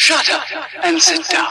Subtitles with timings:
[0.00, 0.46] Shut up
[0.82, 1.46] and sit down.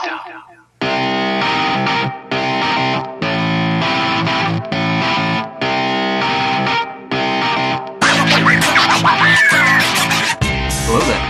[10.82, 11.20] Hello there.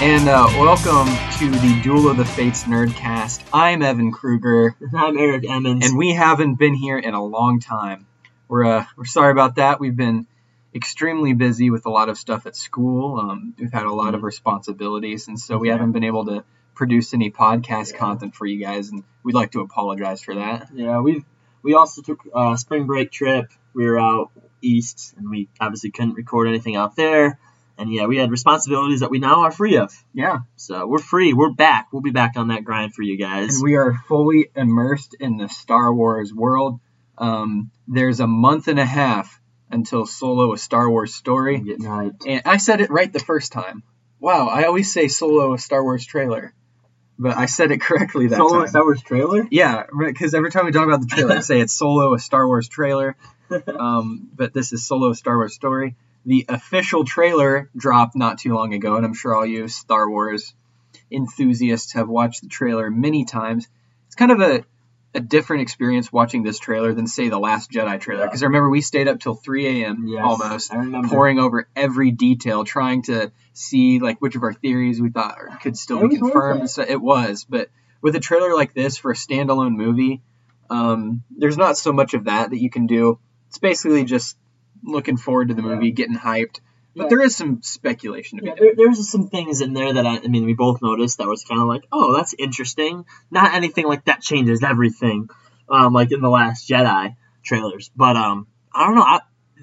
[0.00, 1.06] and uh, welcome
[1.38, 3.42] to the Duel of the Fates Nerdcast.
[3.52, 5.86] I'm Evan Kruger, I'm Eric Emmons.
[5.86, 8.06] and we haven't been here in a long time.
[8.48, 9.80] We're uh, we're sorry about that.
[9.80, 10.26] We've been
[10.76, 13.18] extremely busy with a lot of stuff at school.
[13.18, 15.74] Um, we've had a lot of responsibilities, and so we Yeah.
[15.76, 19.60] haven't been able to produce any podcast content for you guys, and we'd like to
[19.60, 20.68] apologize for that.
[20.74, 21.24] yeah, we
[21.62, 23.46] we also took a spring break trip.
[23.74, 24.30] We were out
[24.62, 27.38] east, and we obviously couldn't record anything out there.
[27.78, 29.92] And yeah, we had responsibilities that we now are free of.
[30.14, 31.32] Yeah, So we're free.
[31.34, 31.88] We're back.
[31.92, 33.56] We'll be back on that grind for you guys.
[33.56, 36.80] and we are fully immersed in the Star Wars world.
[37.18, 41.56] Um, there's a month and a half until Solo: A Star Wars Story.
[42.26, 43.82] And I said it right the first time.
[44.20, 46.54] Wow, I always say Solo: A Star Wars Trailer,
[47.18, 48.68] but I said it correctly that Solo time.
[48.68, 49.46] Star Wars trailer.
[49.50, 52.46] Yeah, because every time we talk about the trailer, I say it's Solo: A Star
[52.46, 53.16] Wars Trailer.
[53.48, 55.94] Um, but this is Solo: A Star Wars Story.
[56.24, 60.52] The official trailer dropped not too long ago, and I'm sure all you Star Wars
[61.12, 63.68] enthusiasts have watched the trailer many times.
[64.06, 64.64] It's kind of a
[65.16, 68.20] a different experience watching this trailer than say the Last Jedi trailer.
[68.20, 68.26] Yeah.
[68.26, 70.04] Because I remember we stayed up till 3 a.m.
[70.06, 70.70] Yes, almost
[71.10, 75.76] poring over every detail, trying to see like which of our theories we thought could
[75.76, 76.64] still It be confirmed.
[76.64, 76.68] it.
[76.68, 77.70] So it was, but
[78.02, 80.20] with a trailer like this for a standalone movie,
[80.68, 83.18] um, there's not so much of that that you can do.
[83.48, 84.36] It's basically just
[84.84, 86.60] looking forward to the movie, getting hyped.
[86.96, 87.08] But Yeah.
[87.10, 90.28] there is some speculation to Yeah, there, there's some things in there that I, I
[90.28, 93.04] mean we both noticed that was kind of like, oh, that's interesting.
[93.30, 95.28] Not anything like that changes everything,
[95.68, 97.90] um, like in the Last Jedi trailers.
[97.94, 99.02] But um, I don't know.
[99.02, 99.20] I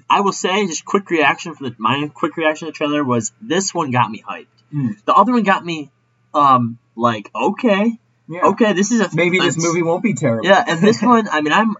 [0.08, 3.32] I will say just quick reaction for the my quick reaction to the trailer was
[3.40, 4.46] this one got me hyped.
[4.72, 5.04] Mm.
[5.04, 5.90] The other one got me
[6.34, 7.98] um like okay
[8.28, 8.46] Yeah.
[8.50, 10.46] okay this is a Maybe this movie won't be terrible.
[10.46, 11.74] yeah, and this one, I mean, I'm,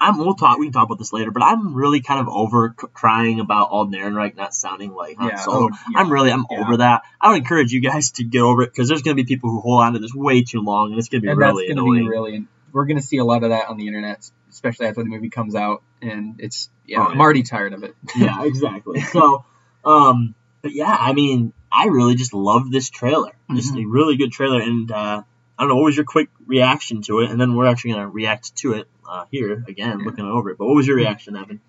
[0.00, 0.18] I'm.
[0.18, 0.58] We'll talk.
[0.58, 3.70] We can talk about this later, but I'm really kind of over c- crying about
[3.70, 5.68] Alden Ehrenreich not sounding like Han Yeah, Solo.
[5.72, 5.98] oh, yeah.
[6.00, 6.60] I'm really, I'm Yeah.
[6.62, 7.02] over that.
[7.20, 9.60] I would encourage you guys to get over it because there's gonna be people who
[9.60, 11.84] hold on to this way too long, and it's gonna be and really that's going
[11.86, 12.04] to annoying.
[12.04, 12.44] be really.
[12.72, 15.28] We're going to see a lot of that on the internet, especially after the movie
[15.28, 17.96] comes out, and it's yeah, Oh, I'm already tired of it.
[18.16, 19.00] yeah, exactly.
[19.00, 19.44] So,
[19.84, 23.32] um, but yeah, I mean, I really just loved this trailer.
[23.52, 23.86] Just Mm-hmm.
[23.88, 25.22] a really good trailer, and uh,
[25.58, 28.08] I don't know what was your quick reaction to it, and then we're actually gonna
[28.08, 30.04] react to it uh, here again, Yeah.
[30.04, 30.58] looking over it.
[30.58, 31.60] But what was your reaction, Evan?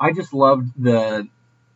[0.00, 1.28] I just loved the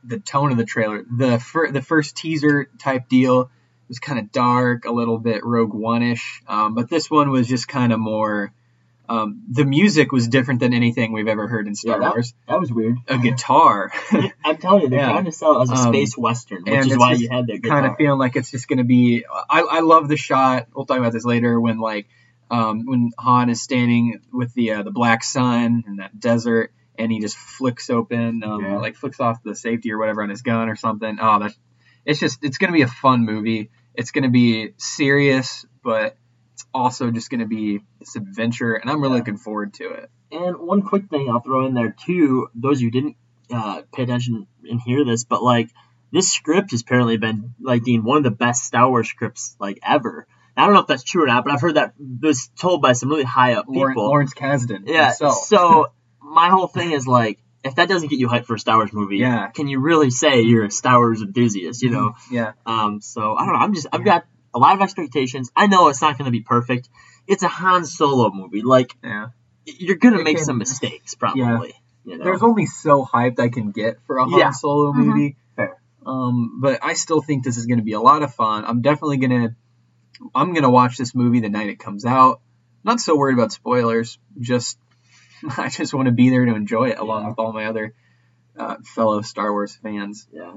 [0.06, 1.04] the tone of the trailer.
[1.10, 3.50] The fir- the first teaser type deal
[3.88, 7.46] was kind of dark, a little bit Rogue One ish, um, but this one was
[7.48, 8.52] just kind of more.
[9.06, 12.32] Um, the music was different than anything we've ever heard in Star Yeah, Wars.
[12.48, 12.96] That was weird.
[13.06, 13.92] A guitar,
[14.42, 15.10] I'm telling you, they're Yeah.
[15.12, 17.62] trying to sell it as a Um, space western, which is why you had that
[17.62, 19.24] kind of feeling like it's just going to be.
[19.50, 20.68] I, I love the shot.
[20.74, 22.06] We'll talk about this later when like
[22.50, 27.10] um, when Han is standing with the uh, the black sun in that desert, and
[27.10, 28.78] he just flicks open, um, Yeah.
[28.78, 31.18] like flicks off the safety or whatever on his gun or something.
[31.20, 31.58] Oh, that's
[32.04, 33.70] it's just it's going to be a fun movie.
[33.94, 36.16] It's going to be serious, but
[36.52, 39.18] it's also just going to be this adventure, and I'm really Yeah.
[39.20, 40.10] looking forward to it.
[40.32, 43.16] And one quick thing I'll throw in there too, those of you who didn't
[43.52, 45.70] uh, pay attention and hear this, but like
[46.12, 49.78] this script has apparently been like deemed one of the best Star Wars scripts like
[49.86, 50.26] ever.
[50.56, 52.92] I don't know if that's true or not, but I've heard that was told by
[52.92, 53.92] some really high up people.
[54.06, 54.82] Lawrence Kasdan.
[54.86, 55.06] yeah.
[55.06, 55.44] himself.
[55.46, 55.92] So
[56.22, 58.92] my whole thing is like, if that doesn't get you hyped for a Star Wars
[58.92, 59.48] movie, Yeah.
[59.48, 61.82] can you really say you're a Star Wars enthusiast?
[61.82, 62.14] You know.
[62.30, 62.52] yeah.
[62.66, 63.60] Um, so I don't know.
[63.60, 65.50] I'm just I've got a lot of expectations.
[65.56, 66.88] I know it's not going to be perfect.
[67.26, 68.62] It's a Han Solo movie.
[68.62, 69.28] Like Yeah.
[69.64, 71.72] you're going to make can- some mistakes probably.
[72.04, 72.24] You know?
[72.24, 74.50] there's only so hyped I can get for a Han Yeah.
[74.50, 75.06] Solo Mhm.
[75.06, 75.36] movie.
[75.56, 75.78] Fair.
[76.06, 78.66] Um, but I still think this is going to be a lot of fun.
[78.66, 79.56] I'm definitely gonna,
[80.34, 82.40] I'm gonna watch this movie the night it comes out.
[82.84, 84.18] Not so worried about spoilers.
[84.40, 84.78] Just,
[85.58, 87.28] I just want to be there to enjoy it along Yeah.
[87.30, 87.94] with all my other
[88.58, 90.26] uh, fellow Star Wars fans.
[90.32, 90.54] yeah.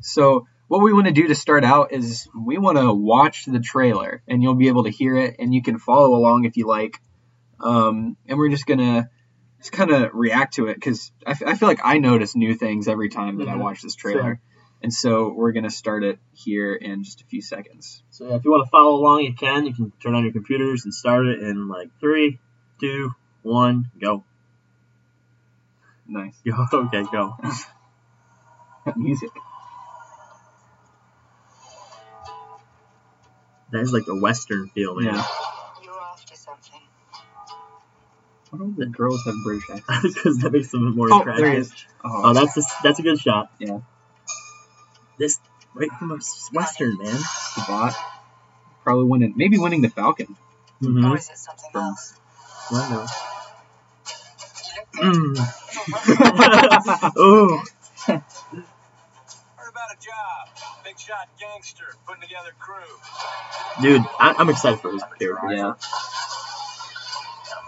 [0.00, 3.60] So what we want to do to start out is we want to watch the
[3.60, 6.66] trailer, and you'll be able to hear it, and you can follow along if you
[6.66, 7.00] like.
[7.60, 9.08] Um, and we're just gonna
[9.58, 12.54] just kind of react to it because I, f- I feel like I notice new
[12.54, 13.60] things every time that I Mhm.
[13.60, 14.22] watch this trailer.
[14.22, 14.40] Sure.
[14.86, 18.04] And so we're gonna start it here in just a few seconds.
[18.12, 19.66] So yeah, if you want to follow along, you can.
[19.66, 22.38] You can turn on your computers and start it in like three,
[22.78, 23.10] two,
[23.42, 24.22] one, go.
[26.06, 26.66] Nice Go.
[26.72, 27.34] Okay, go.
[28.96, 29.30] music.
[33.72, 35.14] That is like a western feel, man.
[35.14, 35.24] Yeah.
[35.82, 36.80] You're after something.
[38.50, 40.14] Why don't the girls have British accents?
[40.14, 41.44] Because that makes them more Oh, attractive.
[41.44, 41.64] there he.
[42.04, 43.50] Oh, Oh, that's a, that's a good shot.
[43.58, 43.80] Yeah.
[45.18, 45.38] This
[45.74, 46.18] right from a
[46.52, 47.14] western, man.
[47.56, 47.94] the bot.
[48.84, 50.36] probably winning, maybe winning the Falcon.
[50.82, 51.18] Or Mhm.
[51.18, 52.14] is it something From- else?
[52.70, 53.06] I know.
[55.02, 57.16] You look Mm.
[57.18, 57.62] Ooh.
[58.06, 58.22] Heard
[59.68, 60.48] about a job.
[60.84, 62.76] Big shot gangster putting together crew.
[63.82, 65.52] Dude, I, I'm excited for this character.
[65.52, 65.74] Yeah, I'm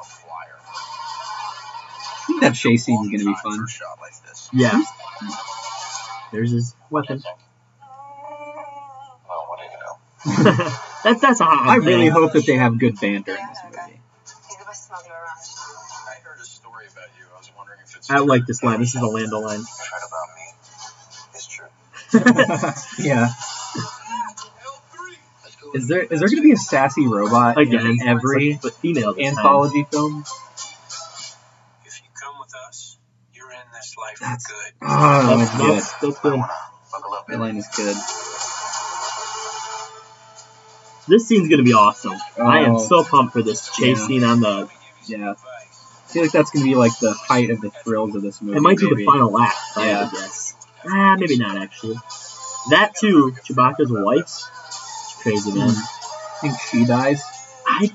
[0.00, 0.58] a flyer.
[0.62, 3.66] I think that chase scene is gonna be fun.
[3.68, 4.48] shot like this.
[4.52, 4.80] Yeah.
[6.32, 7.22] There's his weapon.
[9.28, 10.54] Well, what do you know?
[11.04, 12.10] that's that's a hot I really thing.
[12.10, 14.00] hope that they have good banter in this movie.
[14.48, 15.38] He's the best smuggler around.
[16.08, 17.24] I heard a story about you.
[17.34, 18.80] I was wondering if it's I like this line.
[18.80, 19.60] This is a Lando line.
[19.60, 20.44] What about me?
[21.34, 21.68] It's true.
[23.04, 23.28] yeah.
[25.74, 29.26] Is there is there gonna be a sassy robot Again, in every but female this
[29.26, 29.36] time.
[29.38, 30.24] anthology film?
[33.98, 34.72] Life That's- for good.
[34.82, 35.76] Oh, That's, that's good.
[35.76, 36.40] that's, that's good.
[36.92, 37.96] Buckle up, That line is good.
[41.08, 42.14] This scene's gonna be awesome.
[42.38, 42.78] I am Oh.
[42.78, 44.06] so pumped for this chase Yeah.
[44.06, 44.68] scene on the.
[45.06, 45.32] Yeah.
[45.32, 48.58] I feel like that's gonna be like the height of the thrills of this movie.
[48.58, 49.56] It might be the final act.
[49.72, 50.10] if I Yeah.
[50.12, 50.54] guess.
[50.86, 51.96] Ah, maybe not actually.
[52.70, 54.30] That too, Chewbacca's wife.
[55.22, 55.70] Crazy, man.
[55.70, 57.22] I think she dies.
[57.66, 57.94] I When do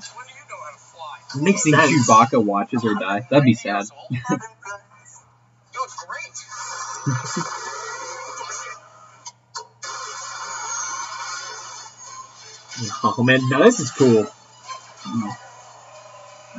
[0.50, 1.42] know how to fly?
[1.42, 2.08] makes I think sense.
[2.08, 3.26] Chewbacca watches her die.
[3.30, 3.86] That'd be sad.
[7.06, 7.44] You look great.
[13.02, 14.26] Oh man, now this is cool.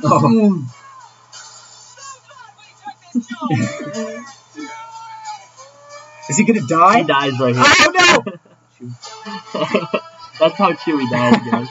[0.04, 0.66] Oh.
[6.28, 6.98] Is he gonna die?
[6.98, 7.64] He dies right here.
[7.66, 8.24] Oh no!
[10.40, 11.68] That's how Chewie dies, guys.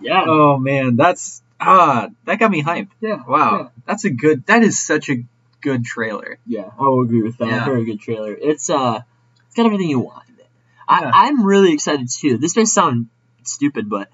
[0.00, 0.24] Yeah.
[0.26, 2.90] Oh man, that's ah, that got me hyped.
[3.00, 3.22] yeah.
[3.26, 4.46] Wow, that's a good.
[4.46, 5.24] That is such a
[5.60, 6.38] good trailer.
[6.46, 7.48] Yeah, I will agree with that.
[7.48, 7.64] Yeah.
[7.64, 8.32] Very good trailer.
[8.34, 9.00] It's uh,
[9.46, 10.28] it's got everything you want.
[10.28, 10.46] in it.
[10.88, 12.38] I, I'm really excited too.
[12.38, 13.08] This may sound
[13.42, 14.08] stupid, but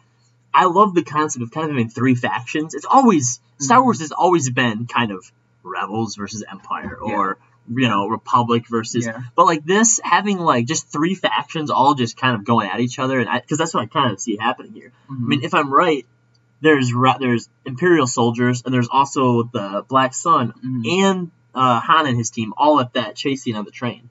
[0.53, 2.75] I love the concept of kind of having three factions.
[2.75, 3.85] It's always Star Mhm.
[3.85, 5.31] Wars has always been kind of
[5.63, 7.39] rebels versus Empire, or
[7.69, 9.07] you know Republic versus.
[9.07, 9.21] Yeah.
[9.37, 12.99] But like this, having like just three factions all just kind of going at each
[12.99, 14.93] other, and because that's what I kind of see happening here.
[15.11, 16.05] I mean, if I'm right,
[16.65, 21.03] there's there's Imperial soldiers, and there's also the Black Sun, Mhm.
[21.03, 24.09] and uh, Han and his team all at that chase scene on the train.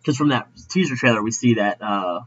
[0.00, 2.20] Because from that teaser trailer, we see that uh,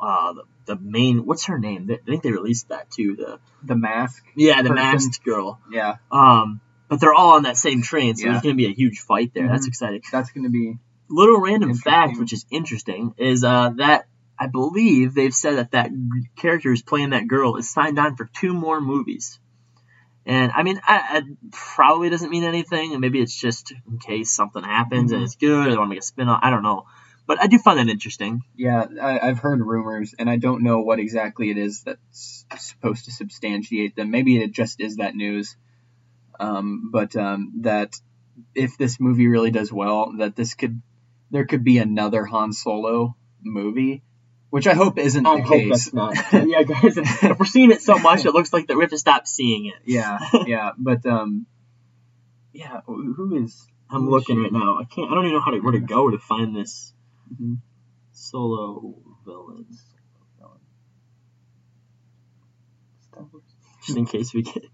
[0.00, 1.86] uh, the, the main what's her name?
[1.86, 3.16] They- I think they released that too.
[3.16, 4.24] The the mask.
[4.34, 4.74] yeah, the Person.
[4.84, 5.58] masked girl.
[5.70, 8.32] Yeah, Um, but they're all on that same train, so Yeah.
[8.32, 9.46] there's gonna be a huge fight there.
[9.48, 9.68] That's Mhm.
[9.68, 10.02] exciting.
[10.10, 10.78] that's gonna be.
[11.12, 14.06] Little random fact, which is interesting, is uh, that
[14.40, 15.90] I believe they've said that that
[16.34, 19.38] character who's playing that girl is signed on for two more movies.
[20.24, 21.22] And I mean, I, I
[21.52, 25.24] probably doesn't mean anything, and maybe it's just in case something happens and Mhm.
[25.24, 26.40] it's good, or they want to make a spin off.
[26.42, 26.86] I don't know,
[27.26, 28.42] but I do find that interesting.
[28.56, 33.06] Yeah, I, I've heard rumors, and I don't know what exactly it is that's supposed
[33.06, 34.10] to substantiate them.
[34.10, 35.56] Maybe it just is that news.
[36.38, 37.94] Um, but um, that
[38.54, 40.80] if this movie really does well, that this could
[41.30, 44.02] there could be another Han Solo movie,
[44.50, 45.68] which I hope isn't I the hope case.
[45.70, 46.16] that's not.
[46.32, 48.98] yeah, guys, if we're seeing it so much, it looks like that we have to
[48.98, 49.76] stop seeing it.
[49.84, 51.46] yeah, yeah, but um,
[52.52, 53.66] yeah, who is?
[53.90, 54.42] I'm who is looking she?
[54.42, 54.78] right now.
[54.80, 55.10] I can't.
[55.10, 56.92] I don't even know how to where to go to find this
[57.40, 57.58] Mhm.
[58.12, 58.94] solo
[59.24, 59.66] villain.
[63.86, 64.64] Just in case we get.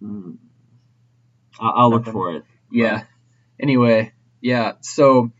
[0.00, 0.32] Hmm.
[1.60, 2.44] I'll, I'll look for it.
[2.70, 3.04] Yeah.
[3.58, 4.72] Anyway, yeah.
[4.82, 5.32] So,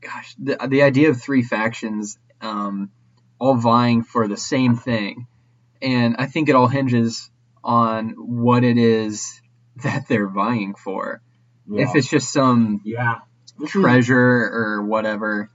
[0.00, 2.90] gosh, the the idea of three factions, um,
[3.38, 5.26] all vying for the same thing,
[5.80, 7.30] and I think it all hinges
[7.64, 9.40] on what it is
[9.82, 11.20] that they're vying for.
[11.72, 13.20] If it's just some yeah,
[13.58, 14.18] This is- treasure
[14.52, 15.48] or whatever,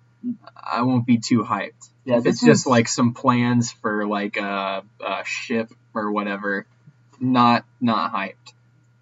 [0.56, 1.89] I won't be too hyped.
[2.06, 6.65] yeah, it's just like some plans for like a, a ship or whatever,
[7.20, 8.53] not not hyped.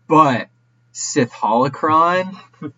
[0.08, 0.50] But
[0.92, 2.38] Sith Holocron,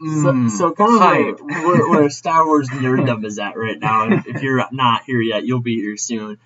[0.00, 1.40] mm, so kind of hype.
[1.40, 4.08] where, where, where Star Wars nerddom is at right now.
[4.26, 6.38] If you're not here yet, you'll be here soon.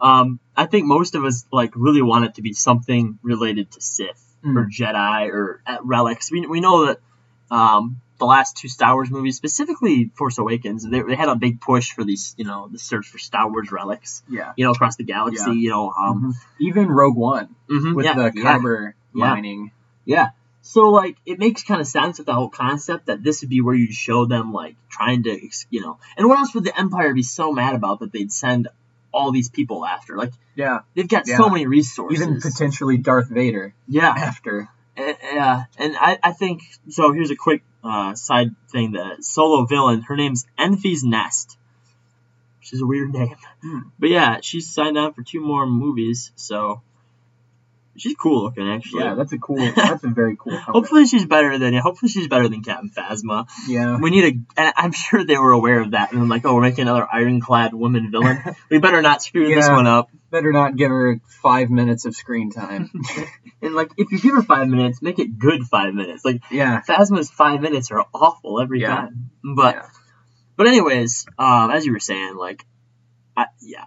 [0.00, 3.80] Um, I think most of us like really want it to be something related to
[3.80, 4.70] Sith or Mm.
[4.70, 6.30] Jedi or uh, relics.
[6.30, 7.00] We, we know that
[7.50, 11.60] um, the last two Star Wars movies, specifically Force Awakens, they, they had a big
[11.60, 14.52] push for these, you know, the search for Star Wars relics, yeah.
[14.56, 15.44] you know, across the galaxy.
[15.50, 15.52] Yeah.
[15.54, 16.34] You know, um, Mhm.
[16.60, 18.58] Even Rogue One mhm, with yeah, the yeah.
[18.62, 18.90] Yeah.
[19.12, 19.72] mining.
[20.04, 20.28] Yeah.
[20.70, 23.62] So like it makes kind of sense with the whole concept that this would be
[23.62, 27.14] where you'd show them like trying to you know and what else would the Empire
[27.14, 28.68] be so mad about that they'd send
[29.10, 30.80] all these people after like Yeah.
[30.94, 31.38] they've got Yeah.
[31.38, 34.68] so many resources Even potentially Darth Vader yeah after.
[34.98, 36.60] Yeah and I, I think
[36.90, 41.56] so here's a quick uh, side thing the solo villain her name's Enfys Nest
[42.60, 43.36] which is a weird name.
[43.62, 43.78] Hmm.
[43.98, 46.82] But yeah, she's signed on for two more movies, so
[47.98, 49.04] she's cool looking actually.
[49.04, 49.58] Yeah, that's a cool.
[49.58, 50.52] That's a very cool.
[50.58, 50.72] cover.
[50.72, 53.46] Hopefully she's better than hopefully she's better than Captain Phasma.
[53.66, 53.98] Yeah.
[54.00, 56.54] We need a and I'm sure they were aware of that and I'm like, oh
[56.54, 58.42] we're making another ironclad woman villain.
[58.70, 60.10] we better not screw this one up.
[60.30, 62.90] Better not give her five minutes of screen time.
[63.60, 66.24] And like if you give her five minutes, make it good five minutes.
[66.24, 66.80] Like yeah.
[66.88, 68.88] Phasma's five minutes are awful every Yeah.
[68.94, 69.30] time.
[69.42, 69.86] But Yeah.
[70.56, 72.64] but anyways, um, as you were saying, like,
[73.36, 73.84] I, yeah,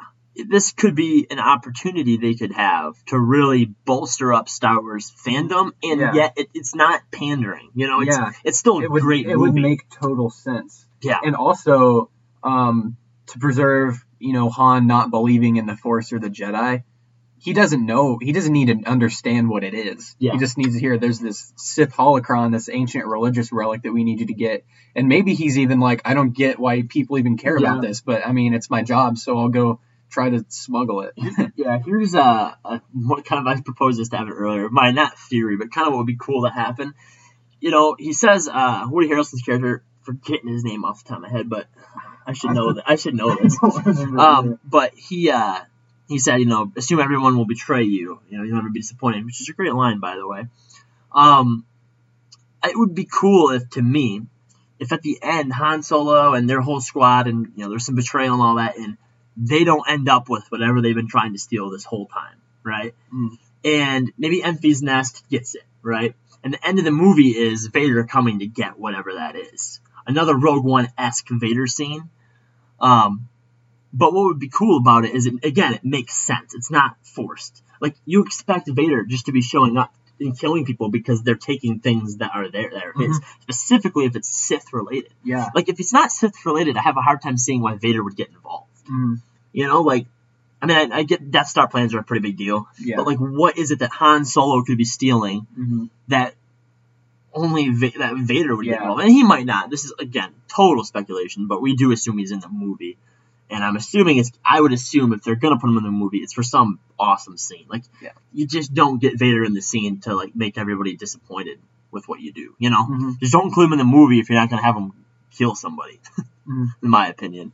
[0.47, 5.71] this could be an opportunity they could have to really bolster up Star Wars fandom,
[5.83, 6.13] and Yeah.
[6.13, 7.69] yet it, it's not pandering.
[7.75, 8.31] You know, it's Yeah.
[8.43, 9.01] it's still a It would.
[9.01, 10.85] great it would make total sense.
[11.01, 12.09] yeah, And also,
[12.43, 12.95] um,
[13.27, 16.83] to preserve, you know, Han not believing in the Force or the Jedi.
[17.37, 18.19] He doesn't know.
[18.21, 20.15] He doesn't need to understand what it is.
[20.19, 20.33] Yeah.
[20.33, 24.03] He just needs to hear there's this Sith holocron, this ancient religious relic that we
[24.03, 24.63] need you to get.
[24.95, 28.25] And maybe he's even like, I don't get why people even care about this, but
[28.25, 29.79] I mean, it's my job, so I'll go
[30.11, 31.13] try to smuggle it.
[31.55, 31.79] yeah.
[31.83, 34.69] Here's uh, a what kind of I proposed this to have it earlier.
[34.69, 36.93] My not theory, but kind of what would be cool to happen.
[37.59, 41.23] You know, he says uh, Woody Harrelson's character, forgetting his name off the top of
[41.23, 41.67] my head, but
[42.25, 42.83] I should know that.
[42.87, 43.57] I should know this.
[44.19, 45.59] Um, but he uh,
[46.07, 48.19] he said, you know, assume everyone will betray you.
[48.29, 50.45] You know, you'll never be disappointed, which is a great line, by the way.
[51.13, 51.65] Um,
[52.63, 54.23] it would be cool if, to me,
[54.79, 57.95] if at the end Han Solo and their whole squad, and you know, there's some
[57.95, 58.97] betrayal and all that, and
[59.37, 62.93] they don't end up with whatever they've been trying to steal this whole time, right?
[63.13, 63.37] Mm.
[63.63, 66.15] And maybe Enfys Nest gets it, right?
[66.43, 69.79] And the end of the movie is Vader coming to get whatever that is.
[70.07, 72.09] Another Rogue One esque Vader scene.
[72.79, 73.29] Um,
[73.93, 76.55] but what would be cool about it is, it, again, it makes sense.
[76.55, 77.61] It's not forced.
[77.79, 81.79] Like you expect Vader just to be showing up and killing people because they're taking
[81.79, 83.19] things that are there that are his.
[83.41, 85.13] Specifically, if it's Sith related.
[85.23, 85.49] yeah.
[85.53, 88.15] Like if it's not Sith related, I have a hard time seeing why Vader would
[88.15, 88.70] get involved.
[88.91, 89.21] Mm,
[89.53, 90.07] You know, like
[90.61, 92.97] I mean, I, I get Death Star plans are a pretty big deal, yeah.
[92.97, 95.89] but like, what is it that Han Solo could be stealing Mhm.
[96.09, 96.35] that
[97.33, 99.01] only Va- that Vader would get involved?
[99.01, 99.69] And he might not.
[99.69, 102.97] This is again total speculation, but we do assume he's in the movie,
[103.49, 104.31] and I'm assuming it's.
[104.45, 107.37] I would assume if they're gonna put him in the movie, it's for some awesome
[107.37, 107.65] scene.
[107.69, 108.11] Like, Yeah.
[108.33, 111.59] you just don't get Vader in the scene to like make everybody disappointed
[111.91, 112.53] with what you do.
[112.59, 113.19] You know, Mhm.
[113.19, 114.91] just don't include him in the movie if you're not gonna have him
[115.31, 115.99] kill somebody.
[116.47, 116.67] Mhm.
[116.83, 117.51] in my opinion.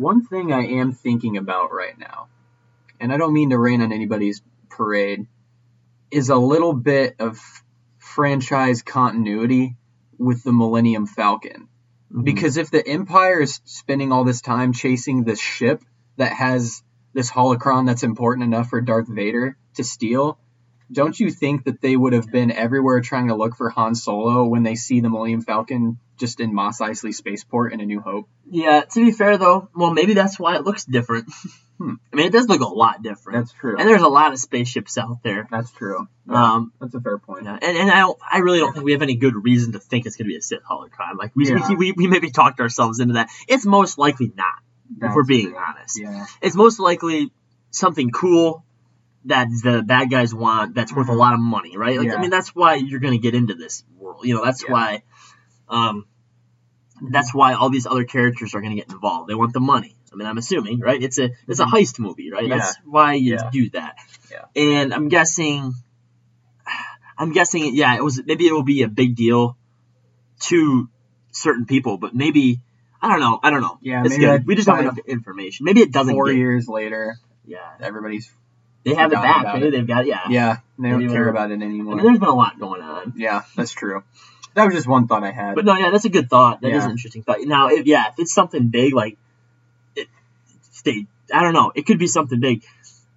[0.00, 2.28] One thing I am thinking about right now,
[2.98, 4.40] and I don't mean to rain on anybody's
[4.70, 5.26] parade,
[6.10, 7.38] is a little bit of
[7.98, 9.76] franchise continuity
[10.18, 11.68] with the Millennium Falcon.
[12.10, 12.22] Mm-hmm.
[12.22, 15.82] Because if the Empire is spending all this time chasing this ship
[16.16, 20.38] that has this holocron that's important enough for Darth Vader to steal,
[20.92, 24.44] don't you think that they would have been everywhere trying to look for Han Solo
[24.46, 28.28] when they see the Millennium Falcon just in Mos Eisley Spaceport in A New Hope?
[28.50, 31.30] Yeah, to be fair though, well maybe that's why it looks different.
[31.80, 31.94] Hmm.
[32.12, 33.74] I mean, it does look a lot different, That's true.
[33.78, 35.48] and there's a lot of spaceships out there.
[35.50, 36.06] That's true.
[36.28, 37.44] Yeah, Um, that's a fair point.
[37.46, 39.78] yeah, and, and I don't, I really don't think we have any good reason to
[39.78, 41.16] think it's gonna be a Sith holocron.
[41.16, 41.66] Like we, Yeah.
[41.70, 43.30] we, we, we maybe talked ourselves into that.
[43.48, 45.58] It's most likely not, if we're being true.
[45.58, 45.98] honest.
[45.98, 46.26] Yeah.
[46.42, 47.32] It's most likely
[47.70, 48.62] something cool
[49.26, 51.98] that the bad guys want that's worth a lot of money, right?
[51.98, 52.16] Like Yeah.
[52.16, 54.24] I mean, that's why you're gonna get into this world.
[54.24, 54.72] You know, that's Yeah.
[54.72, 55.02] why.
[55.68, 56.06] Um,
[57.02, 59.30] that's why all these other characters are going to get involved.
[59.30, 59.96] They want the money.
[60.12, 61.00] I mean, I'm assuming, right?
[61.02, 62.42] It's a it's a heist movie, right?
[62.42, 62.50] Mm-hmm.
[62.50, 62.58] Yeah.
[62.58, 63.96] That's why you do that.
[64.30, 64.44] Yeah.
[64.56, 65.72] And I'm guessing,
[67.16, 69.56] I'm guessing, yeah, it was maybe it will be a big deal
[70.40, 70.88] to
[71.30, 72.60] certain people, but maybe
[73.00, 73.38] I don't know.
[73.42, 73.78] I don't know.
[73.80, 74.30] Yeah, it's maybe good.
[74.40, 75.64] like We just don't have enough information.
[75.64, 76.12] Maybe it doesn't.
[76.12, 78.30] Four Get, years later, yeah, everybody's
[78.84, 79.40] they have it back.
[79.42, 79.70] about Maybe it.
[79.72, 80.20] they've got yeah.
[80.28, 81.96] yeah, they don't Maybe care about it I anymore.
[81.96, 83.12] mean, there's been a lot going on.
[83.16, 84.02] yeah, that's true.
[84.54, 85.54] That was just one thought I had.
[85.54, 86.60] But no, yeah, that's a good thought.
[86.62, 86.84] That is Yeah.
[86.86, 87.38] an interesting thought.
[87.42, 89.16] Now, if, yeah, if it's something big, like,
[89.94, 90.08] it,
[90.84, 92.64] they, I don't know, it could be something big,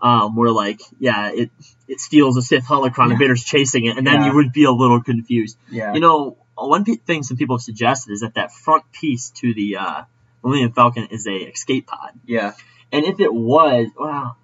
[0.01, 1.49] um, where like, yeah, it
[1.87, 3.09] it steals a Sith holocron Yeah.
[3.11, 4.27] and Vader's chasing it, and then Yeah.
[4.27, 5.57] you would be a little confused.
[5.71, 9.31] yeah, You know, one pe- thing some people have suggested is that that front piece
[9.37, 10.03] to the uh,
[10.43, 12.53] Millennium Falcon is a escape pod, yeah.
[12.91, 14.37] and if it was, well,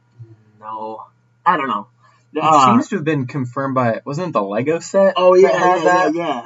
[0.60, 1.06] no,
[1.46, 1.88] I don't know.
[2.34, 5.14] It Uh, seems to have been confirmed by wasn't it the Lego set?
[5.18, 6.46] oh yeah, yeah, yeah, yeah.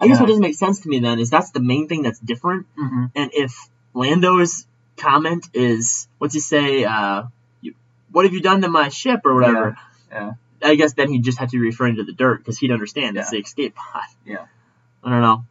[0.00, 2.18] I guess what doesn't make sense to me then is that's the main thing that's
[2.20, 3.04] different Mm-hmm.
[3.14, 3.54] And if
[3.94, 4.64] Lando's
[4.96, 6.84] comment is, what's he say?
[6.84, 7.24] Uh,
[7.60, 7.74] you,
[8.12, 9.76] what have you done to my ship or whatever?
[10.10, 12.70] Yeah, I guess then he just had to be referring to the dirt because he'd
[12.70, 14.02] understand it's the escape pod.
[14.24, 14.46] Yeah.
[15.04, 15.44] I don't know.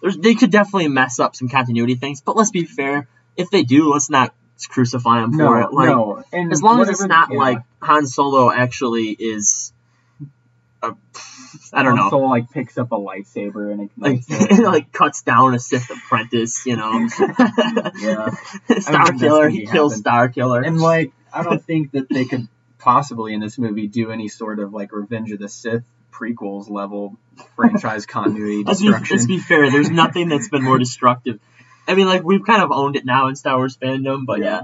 [0.00, 3.08] There's, they could definitely mess up some continuity things, but let's be fair.
[3.36, 4.34] If they do, let's not
[4.68, 5.72] crucify for No, it.
[5.72, 6.24] Like, no.
[6.32, 7.38] And as long as it's not yeah.
[7.38, 9.72] like Han Solo actually is
[10.82, 10.92] uh,
[11.72, 12.10] I don't know.
[12.10, 14.50] Solo like picks up a lightsaber and Like, ignites it.
[14.58, 17.08] it like cuts down a Sith apprentice, you know.
[18.00, 18.30] Yeah.
[18.80, 20.02] Star Killer, he kills happen.
[20.02, 20.62] Star Killer.
[20.62, 24.58] And like, I don't think that they could possibly in this movie do any sort
[24.58, 27.16] of like Revenge of the Sith prequels level
[27.56, 29.70] franchise continuity let's be, let's be fair.
[29.70, 31.40] There's nothing that's been more destructive.
[31.86, 34.62] I mean, like we've kind of owned it now in Star Wars fandom, but yeah,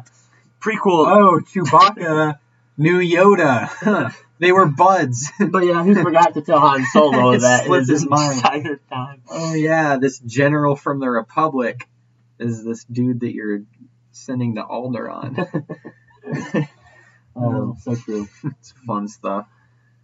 [0.61, 1.07] prequel.
[1.07, 2.39] oh, Chewbacca
[2.77, 4.15] new Yoda.
[4.39, 5.31] they were buds.
[5.51, 8.37] But yeah, he forgot to tell Han Solo It that his his mind.
[8.37, 9.23] entire time.
[9.31, 11.87] oh yeah, this general from the Republic
[12.39, 13.63] is this dude that you're
[14.13, 15.37] sending to Alderaan.
[17.37, 18.29] Oh, um, so true.
[18.45, 19.47] it's fun stuff.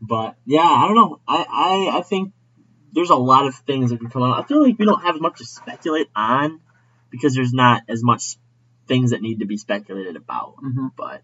[0.00, 1.20] But yeah, I don't know.
[1.26, 1.44] I,
[1.92, 2.32] I I think
[2.92, 4.42] there's a lot of things that can come out.
[4.42, 6.60] I feel like we don't have as much to speculate on
[7.10, 8.36] because there's not as much
[8.86, 10.56] things that need to be speculated about.
[10.64, 10.88] Mm-hmm.
[10.96, 11.22] But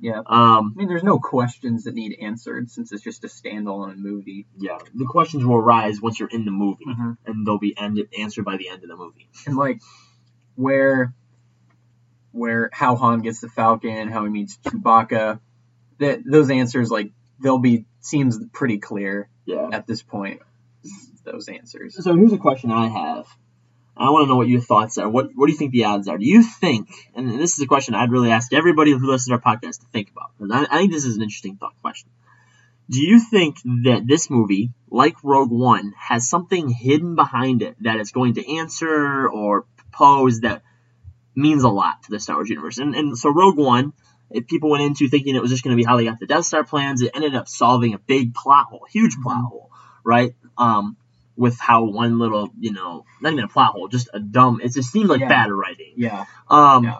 [0.00, 0.18] Yeah.
[0.26, 4.46] um, I mean, there's no questions that need answered since it's just a standalone movie.
[4.58, 7.16] yeah, the questions will arise once you're in the movie, Mhm.
[7.26, 9.28] and they'll be ended, answered by the end of the movie.
[9.46, 9.80] and like
[10.56, 11.14] where
[12.32, 15.38] where how Han gets the Falcon, how he meets Chewbacca,
[15.98, 19.68] that those answers like they'll be seems pretty clear Yeah.
[19.72, 20.40] at this point.
[21.24, 22.02] Those answers.
[22.02, 23.26] So here's a question I have.
[23.96, 25.08] I want to know what your thoughts are.
[25.08, 26.18] What What do you think the odds are?
[26.18, 29.34] Do you think, and this is a question I'd really ask everybody who listens to
[29.34, 32.10] our podcast to think about, I, I think this is an interesting thought question.
[32.90, 37.96] Do you think that this movie, like Rogue One, has something hidden behind it that
[37.96, 40.62] it's going to answer or propose that
[41.34, 42.78] means a lot to the Star Wars universe?
[42.78, 43.94] And, and so Rogue One,
[44.30, 46.26] if people went into thinking it was just going to be how they got the
[46.26, 49.70] Death Star plans, it ended up solving a big plot hole, huge plot hole,
[50.04, 50.34] right?
[50.58, 50.96] Um,
[51.36, 54.60] with how one little, you know, not even a plot hole, just a dumb.
[54.62, 55.28] It just seemed like Yeah.
[55.28, 55.92] bad writing.
[55.96, 56.26] Yeah.
[56.48, 56.98] Um, Yeah.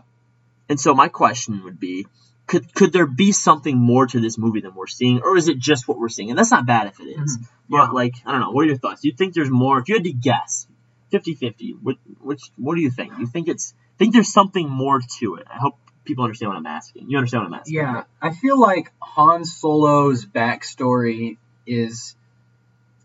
[0.68, 2.06] and so my question would be,
[2.46, 5.58] could could there be something more to this movie than we're seeing, or is it
[5.58, 6.30] just what we're seeing?
[6.30, 7.38] And that's not bad if it is.
[7.38, 7.46] Mhm.
[7.70, 7.90] But Yeah.
[7.90, 8.50] like, I don't know.
[8.50, 9.00] What are your thoughts?
[9.02, 9.78] Do you think there's more?
[9.78, 10.66] If you had to guess,
[11.10, 13.12] 50-50, what which what do you think?
[13.18, 15.46] You think it's think there's something more to it?
[15.50, 17.08] I hope people understand what I'm asking.
[17.08, 17.76] You understand what I'm asking?
[17.76, 18.02] Yeah.
[18.20, 22.14] I feel like Han Solo's backstory is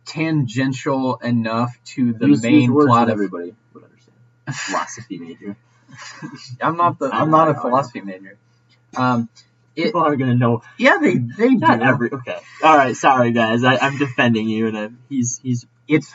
[0.09, 4.17] tangential enough to the Use- use main words plot of everybody would understand.
[4.51, 5.55] Philosophy major.
[6.61, 8.37] I'm not the I'm not a philosophy major.
[8.97, 9.29] Um
[9.75, 10.63] it, People are gonna know.
[10.77, 11.65] yeah, they they do.
[11.65, 12.11] Every.
[12.11, 12.37] Okay.
[12.63, 12.95] All right.
[12.95, 13.63] Sorry, guys.
[13.63, 16.11] I, I'm defending you, and i he's he's it's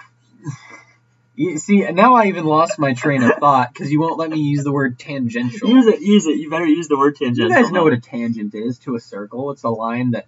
[1.36, 4.38] you see now i even lost my train of thought because you won't let me
[4.38, 6.00] use the word tangential use it.
[6.00, 6.36] Use it.
[6.36, 7.48] You better use the word tangential.
[7.48, 10.26] you guys know what a tangent is to a circle it's a line that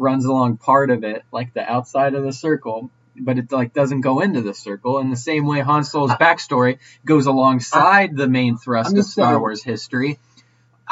[0.00, 4.00] runs along part of it like the outside of the circle but it like doesn't
[4.00, 8.56] go into the circle in the same way Han Solo's backstory goes alongside the main
[8.56, 10.18] thrust of Star saying- Wars history.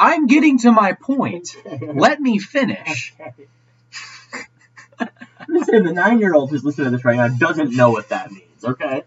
[0.01, 1.57] I'm getting to my point.
[1.81, 3.13] Let me finish.
[4.99, 5.09] I'm
[5.53, 8.63] just saying the nine-year-old who's listening to this right now doesn't know what that means.
[8.63, 9.03] Okay.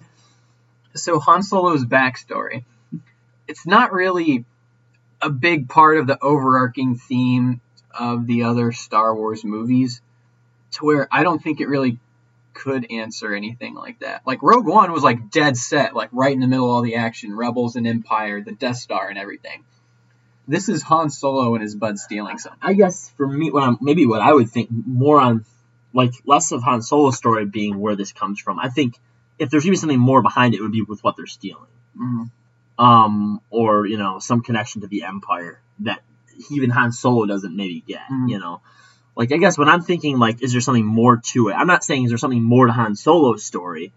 [0.95, 2.65] so Han Solo's backstory,
[3.49, 4.45] it's not really
[5.23, 7.62] a big part of the overarching theme
[7.99, 10.01] of the other Star Wars movies,
[10.73, 11.99] to where I don't think it really
[12.55, 14.23] could answer anything like that.
[14.27, 16.97] Like Rogue One was like dead set, like right in the middle of all the
[16.97, 19.65] action, Rebels and Empire, the Death Star and everything.
[20.49, 22.59] This is Han Solo and his bud stealing something.
[22.63, 25.45] I guess for me, what I'm maybe what I would think more on,
[25.95, 28.59] like less of Han Solo's story being where this comes from.
[28.59, 28.99] I think
[29.39, 31.67] if there's even something more behind it, it would be with what they're stealing.
[31.99, 32.31] Mhm.
[32.79, 36.01] um, or you know, some connection to the Empire that
[36.51, 38.03] even Han Solo doesn't maybe get.
[38.11, 38.29] Mhm.
[38.31, 38.61] You know,
[39.17, 41.53] like I guess when I'm thinking like, is there something more to it?
[41.55, 43.93] I'm not saying is there something more to Han Solo's story,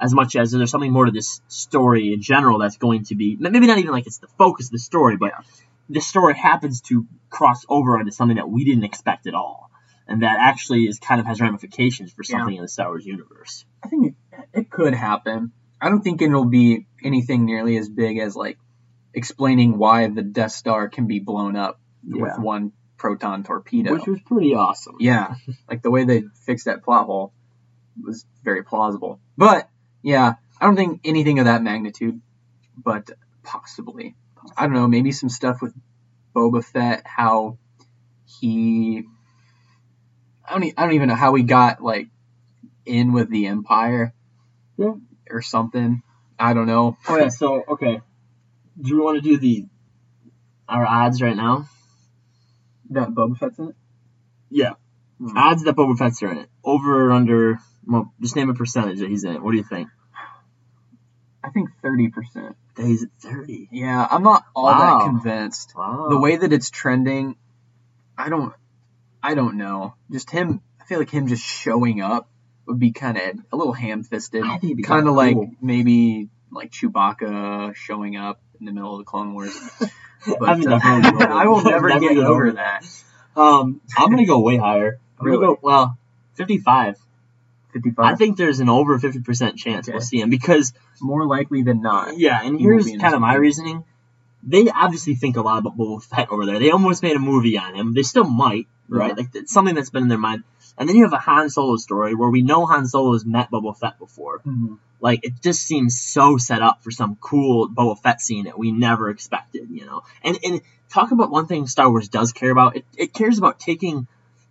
[0.00, 3.14] as much as is there something more to this story in general that's going to
[3.14, 5.32] be maybe not even like it's the focus of the story, but
[5.88, 9.70] the story happens to cross over into something that we didn't expect at all.
[10.06, 12.38] And that actually is kind of has ramifications for Yeah.
[12.38, 13.64] something in the Star Wars universe.
[13.82, 15.52] I think it, it could happen.
[15.80, 18.58] I don't think it'll be anything nearly as big as like
[19.14, 22.22] explaining why the Death Star can be blown up Yeah.
[22.22, 23.92] with one proton torpedo.
[23.92, 24.96] Which was pretty awesome.
[25.00, 25.34] yeah,
[25.68, 27.32] like the way they fixed that plot hole
[28.02, 29.20] was very plausible.
[29.36, 29.68] But
[30.02, 32.20] yeah, I don't think anything of that magnitude,
[32.76, 33.10] but
[33.42, 34.14] possibly.
[34.56, 35.74] I don't know, maybe some stuff with
[36.34, 37.58] Boba Fett, how
[38.40, 39.04] he
[40.48, 42.08] I don't, e- I don't even know how he got like
[42.86, 44.14] in with the Empire.
[44.76, 44.94] Yeah.
[45.30, 46.02] Or something.
[46.38, 46.96] I don't know.
[47.08, 48.00] Oh yeah, so okay.
[48.80, 49.66] Do we want to do the
[50.68, 51.68] our odds right now?
[52.90, 53.74] That Boba Fett's in it?
[54.50, 54.72] Yeah.
[55.18, 55.36] Hmm.
[55.36, 56.48] Odds that Boba Fett's are in it.
[56.64, 59.42] Over or under well, just name a percentage that he's in it.
[59.42, 59.88] What do you think?
[61.42, 62.56] I think thirty percent.
[62.76, 63.68] That he's at thirty.
[63.70, 64.98] Yeah, I'm not all Wow.
[64.98, 65.74] that convinced.
[65.76, 66.06] Wow.
[66.10, 67.36] the way that it's trending,
[68.16, 68.52] I don't,
[69.22, 69.94] I don't know.
[70.10, 70.60] Just him.
[70.80, 72.28] I feel like him just showing up
[72.66, 73.22] would be kind of
[73.52, 75.50] a little ham-fisted, I think it'd be kind of like cool.
[75.62, 79.56] maybe like Chewbacca showing up in the middle of the Clone Wars.
[80.26, 82.84] But I'm uh, never gonna get over I will never, get over over that.
[83.36, 84.98] Um, I'm gonna go way higher.
[85.18, 85.98] I'm gonna go well,
[86.34, 86.96] 55.
[87.72, 88.04] 55.
[88.04, 89.92] I think there's an over 50% chance Okay.
[89.92, 92.16] we'll see him because more likely than not.
[92.18, 93.84] yeah, and here's kind of my reasoning.
[94.42, 96.58] They obviously think a lot about Boba Fett over there.
[96.58, 97.92] They almost made a movie on him.
[97.92, 99.08] They still might, right?
[99.08, 99.14] Yeah.
[99.14, 100.44] Like it's something that's been in their mind.
[100.78, 103.50] And then you have a Han Solo story where we know Han Solo has met
[103.50, 104.40] Boba Fett before.
[104.46, 104.78] Mhm.
[105.00, 108.72] Like it just seems so set up for some cool Boba Fett scene that we
[108.72, 110.02] never expected, you know.
[110.22, 112.76] And and talk about one thing Star Wars does care about.
[112.76, 114.06] It, it cares about taking,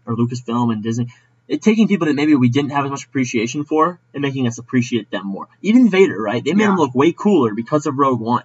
[0.06, 1.08] or Lucasfilm and Disney,
[1.48, 4.58] it taking people that maybe we didn't have as much appreciation for and making us
[4.58, 5.48] appreciate them more.
[5.62, 6.44] Even Vader, right?
[6.44, 6.72] They made Yeah.
[6.72, 8.44] him look way cooler because of Rogue One.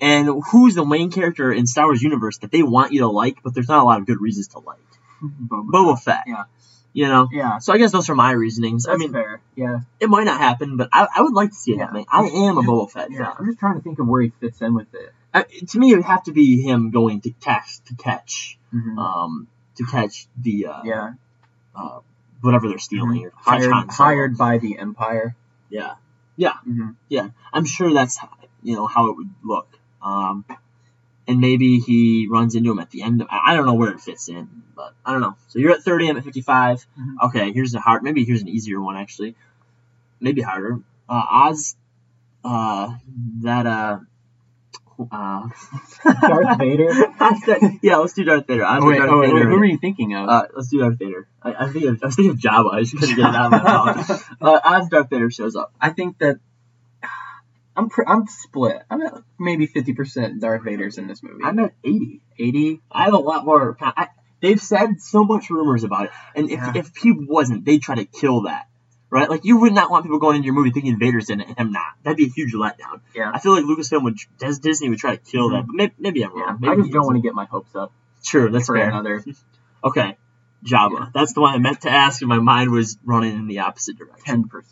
[0.00, 3.42] And who's the main character in Star Wars universe that they want you to like,
[3.42, 4.76] but there's not a lot of good reasons to like?
[5.22, 5.66] Boba.
[5.70, 6.24] Boba Fett.
[6.26, 6.44] Yeah.
[6.96, 7.28] You know.
[7.30, 7.58] Yeah.
[7.58, 8.84] So I guess those are my reasonings.
[8.84, 9.40] That's I mean, fair.
[9.54, 9.80] Yeah.
[10.00, 11.86] it might not happen, but I, I would like to see it Yeah.
[11.88, 12.06] happen.
[12.10, 13.24] I am a Boba Fett Yeah.
[13.24, 13.32] fan.
[13.38, 15.12] I'm just trying to think of where he fits in with it.
[15.34, 18.96] Uh, to me, it would have to be him going to catch to catch Mhm.
[18.96, 21.12] um to catch the uh, yeah.
[21.74, 21.98] uh
[22.40, 25.36] whatever they're stealing catch Hired, hired by the Empire.
[25.68, 25.96] Yeah,
[26.66, 27.26] Mm-hmm.
[27.52, 28.18] I'm sure that's
[28.62, 29.68] you know how it would look.
[30.02, 30.44] Um,
[31.28, 33.22] and maybe he runs into him at the end.
[33.22, 35.36] Of, I don't know where it fits in, but I don't know.
[35.48, 36.86] So you're at 30, I'm at 55.
[36.98, 37.14] Mhm.
[37.26, 38.02] Okay, here's a hard.
[38.02, 39.34] Maybe here's an easier one actually.
[40.20, 40.80] Maybe harder.
[41.08, 41.76] Uh, odds
[42.44, 42.94] uh,
[43.42, 43.98] that uh.
[44.98, 45.48] Uh,
[46.22, 46.90] Darth Vader?
[47.82, 48.64] yeah, let's do Darth Vader.
[48.66, 49.50] Oh, wait, Darth oh, wait, Vader.
[49.50, 50.26] who are you thinking of?
[50.26, 51.28] Uh, let's do Darth Vader.
[51.42, 52.72] I, I think of, I was thinking of Jabba.
[52.72, 54.30] I just couldn't get it out of my mouth.
[54.40, 56.38] Uh, as Darth Vader shows up, I think that
[57.76, 58.82] I'm pr- I'm split.
[58.90, 61.44] I'm at maybe 50% Darth Vader's in this movie.
[61.44, 62.20] I'm at 80.
[62.38, 62.80] 80.
[62.90, 63.76] I have a lot more.
[63.80, 64.08] I,
[64.40, 66.72] they've said so much rumors about it, and if, Yeah.
[66.74, 68.66] if he wasn't, they'd try to kill that,
[69.10, 69.28] right?
[69.28, 71.58] Like you would not want people going into your movie thinking Vader's in it and
[71.58, 71.92] him not.
[72.02, 73.00] That'd be a huge letdown.
[73.14, 73.30] Yeah.
[73.34, 75.56] I feel like Lucasfilm would, Dis- Disney would try to kill mm-hmm.
[75.56, 76.58] that, but maybe, maybe I'm Yeah, wrong.
[76.60, 78.88] Maybe I just don't want to get my hopes up Sure, that's for fair.
[78.88, 79.22] another.
[79.84, 80.16] Okay,
[80.64, 80.98] Jabba.
[80.98, 81.06] Yeah.
[81.14, 83.96] That's the one I meant to ask, and my mind was running in the opposite
[83.98, 84.44] direction.
[84.44, 84.64] 10%.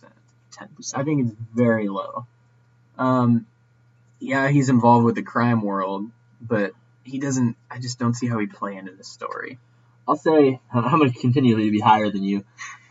[0.50, 1.00] Ten percent.
[1.00, 2.26] I think it's very low.
[2.98, 3.46] Um,
[4.20, 7.56] yeah, he's involved with the crime world, but he doesn't.
[7.70, 9.58] I just don't see how he'd play into this story.
[10.06, 12.44] I'll say I'm going to continue to be higher than you.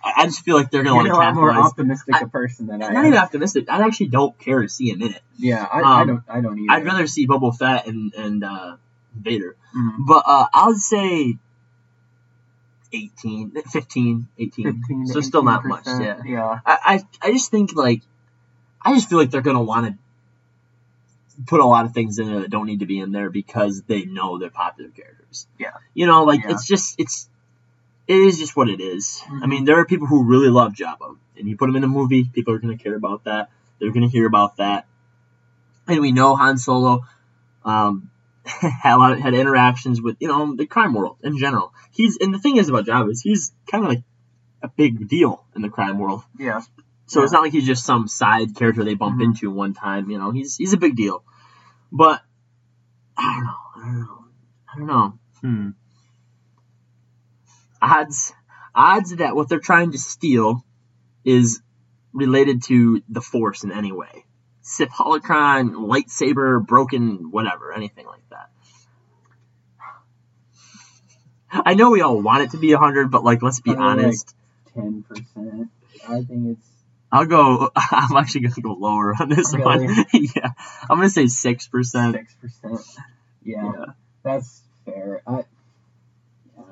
[0.04, 1.72] I, I just feel like they're going to You're want a to lot more capitalize.
[1.72, 3.06] optimistic I- a person than I I'm not am.
[3.08, 3.66] even optimistic.
[3.70, 5.22] I actually don't care to see him in it.
[5.38, 6.24] Yeah, I, I Um, don't.
[6.28, 6.72] I don't either.
[6.74, 8.76] I'd rather see Boba Fett and and uh,
[9.16, 9.56] Vader.
[9.76, 10.06] Mhm.
[10.08, 11.38] But uh, I'll say
[12.92, 14.66] 18, 15, 18.
[14.82, 15.86] 15 so still not much.
[15.88, 16.22] Yeah.
[16.24, 16.60] Yeah.
[16.66, 16.78] I,
[17.24, 18.02] I I just think like
[18.86, 22.42] I just feel like they're gonna want to put a lot of things in there
[22.42, 25.48] that don't need to be in there because they know they're popular characters.
[25.58, 25.72] Yeah.
[25.94, 26.52] You know, like Yeah.
[26.52, 27.30] it's just it's
[28.08, 29.22] it is just what it is.
[29.28, 29.48] I Mhm.
[29.48, 32.26] mean, there are people who really love Jabba, and you put him in a movie,
[32.26, 33.50] people are gonna care about that.
[33.80, 34.86] They're gonna hear about that,
[35.88, 37.06] and we know Han Solo.
[37.66, 38.10] Um,
[38.46, 41.74] had a lot of, had interactions with you know the crime world in general.
[41.92, 44.04] He's and the thing is about Jabba is he's kind of like
[44.62, 46.24] a big deal in the crime world.
[46.38, 46.62] Yeah.
[47.06, 49.26] So it's not like he's just some side character they bump Mhm.
[49.26, 50.10] into one time.
[50.10, 51.24] You know, he's he's a big deal.
[51.92, 52.22] But
[53.18, 53.58] I don't know.
[53.76, 54.26] I don't know.
[54.74, 55.20] I don't know.
[55.42, 55.70] Hmm.
[57.82, 58.34] Odds
[58.74, 60.64] odds that what they're trying to steal
[61.26, 61.62] is
[62.14, 64.26] related to the Force in any way.
[64.62, 68.50] Sith holocron, lightsaber, broken, whatever, anything like that.
[71.52, 73.82] I know we all want it to be hundred, but like, let's be I like-
[73.82, 74.36] honest.
[74.74, 75.70] Ten percent.
[76.08, 76.70] I think it's.
[77.14, 77.70] I'll go.
[77.76, 79.88] I'm actually gonna go lower on this one.
[80.14, 80.50] Yeah,
[80.90, 82.16] I'm gonna say six percent.
[82.16, 82.82] Six percent.
[83.44, 83.72] Yeah,
[84.24, 85.22] that's fair.
[85.28, 85.44] I,
[86.58, 86.64] yeah.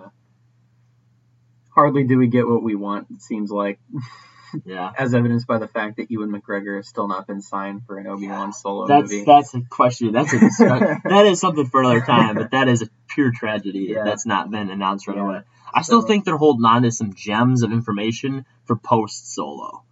[1.69, 3.07] Hardly do we get what we want.
[3.11, 3.79] It seems like,
[4.65, 7.97] Yeah, as evidenced by the fact that Ewan McGregor has still not been signed for
[7.99, 9.23] an Obi Wan Solo that's movie.
[9.25, 10.11] that's a question.
[10.11, 12.35] That's a discuss- that is something for another time.
[12.35, 14.03] But that is a pure tragedy Yeah.
[14.03, 15.23] that's not been announced right Yeah.
[15.23, 15.41] away.
[15.73, 19.83] I still think they're holding on to some gems of information for post Solo.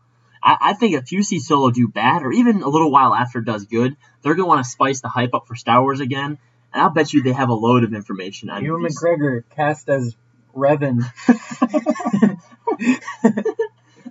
[0.41, 3.41] I, I think if you see Solo do bad, or even a little while after
[3.41, 6.38] does good, they're gonna want to spice the hype up for Star Wars again.
[6.73, 9.89] And I'll bet you they have a load of information on Ewan these- McGregor cast
[9.89, 10.15] as
[10.56, 11.04] Revan.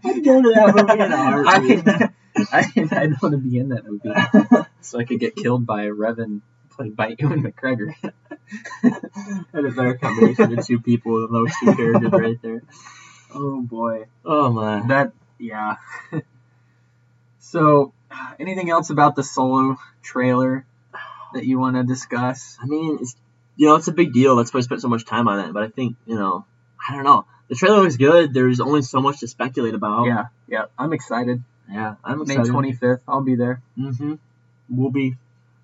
[0.04, 2.10] I'd go to that movie in a heartbeat.
[2.52, 4.10] I, I'd want to be in that movie
[4.80, 7.94] so I could get killed by Revan played by Ewan McGregor.
[8.82, 12.62] Had a better combination of two people than those two characters right there.
[13.30, 14.06] Oh boy.
[14.24, 14.86] Oh my.
[14.88, 15.76] That yeah.
[17.40, 17.92] so,
[18.38, 20.64] anything else about the solo trailer
[21.34, 22.56] that you want to discuss?
[22.62, 23.16] I mean, it's
[23.56, 24.36] you know, it's a big deal.
[24.36, 25.52] That's why I spent so much time on it.
[25.52, 26.44] But I think you know,
[26.88, 27.26] I don't know.
[27.48, 28.32] the trailer looks good.
[28.32, 30.06] There's only so much to speculate about.
[30.06, 30.64] Yeah, yeah.
[30.78, 31.42] I'm excited.
[31.70, 31.96] yeah.
[32.04, 32.52] I'm excited.
[32.52, 32.80] May excited.
[32.80, 33.00] 25th.
[33.08, 33.60] I'll be there.
[33.78, 34.14] Mm-hmm.
[34.70, 35.16] We'll be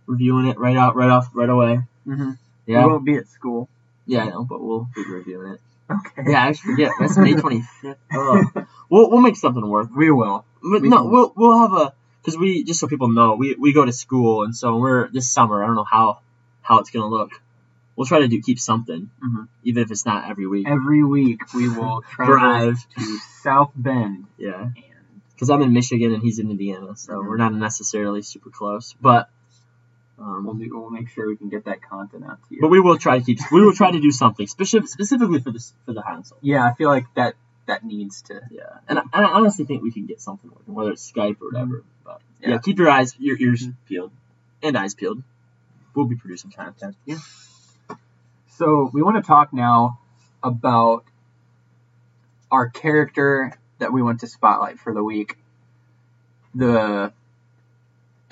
[0.07, 1.81] reviewing it right out, right off, right away.
[2.07, 2.31] Mm-hmm.
[2.67, 3.69] Yeah, We won't be at school.
[4.07, 5.61] yeah, I know, but we'll be reviewing it.
[5.91, 6.31] Okay.
[6.31, 6.93] Yeah, I actually forget.
[6.99, 7.97] That's May 25th.
[8.13, 8.45] Oh.
[8.91, 9.89] We'll we'll make something work.
[9.95, 10.45] We will.
[10.63, 13.55] But We no, can- we'll we'll have a because we just so people know we
[13.55, 15.63] we go to school and so we're this summer.
[15.63, 16.21] I don't know how
[16.63, 17.31] how it's gonna look.
[17.97, 19.47] We'll try to do keep something, Mhm.
[19.63, 20.67] even if it's not every week.
[20.67, 22.77] Every week we will Drive.
[22.99, 24.71] to South Bend Yeah,
[25.35, 27.29] because I'm in Michigan and he's in Indiana, so Mhm.
[27.29, 28.95] we're not necessarily super close.
[29.01, 29.29] But
[30.19, 32.61] um, we'll, do, we'll make sure we can get that content out to you.
[32.61, 35.51] but we will try to keep we will try to do something specific specifically for
[35.51, 36.39] this for the console.
[36.41, 37.35] yeah, I feel like that
[37.67, 38.41] that needs to.
[38.51, 41.51] Yeah, and I, I honestly think we can get something working, whether it's Skype or
[41.51, 41.83] whatever.
[42.05, 42.59] But yeah, Yeah.
[42.59, 44.13] keep your eyes, your ears peeled,
[44.63, 45.23] and eyes peeled.
[45.95, 46.97] We'll be producing content.
[47.07, 47.17] Yeah.
[48.51, 49.99] So we want to talk now
[50.43, 51.05] about
[52.51, 55.37] our character that we want to spotlight for the week.
[56.55, 57.13] The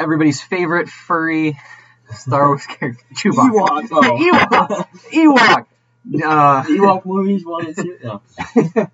[0.02, 1.58] everybody's favorite furry
[2.14, 3.88] Star Wars character, Chewbacca.
[3.88, 3.88] Ewok.
[3.92, 4.86] Oh.
[5.12, 5.36] Ewok.
[5.38, 5.66] Ewok.
[6.04, 7.96] Uh, Ewok movies one and two.
[8.02, 8.20] No.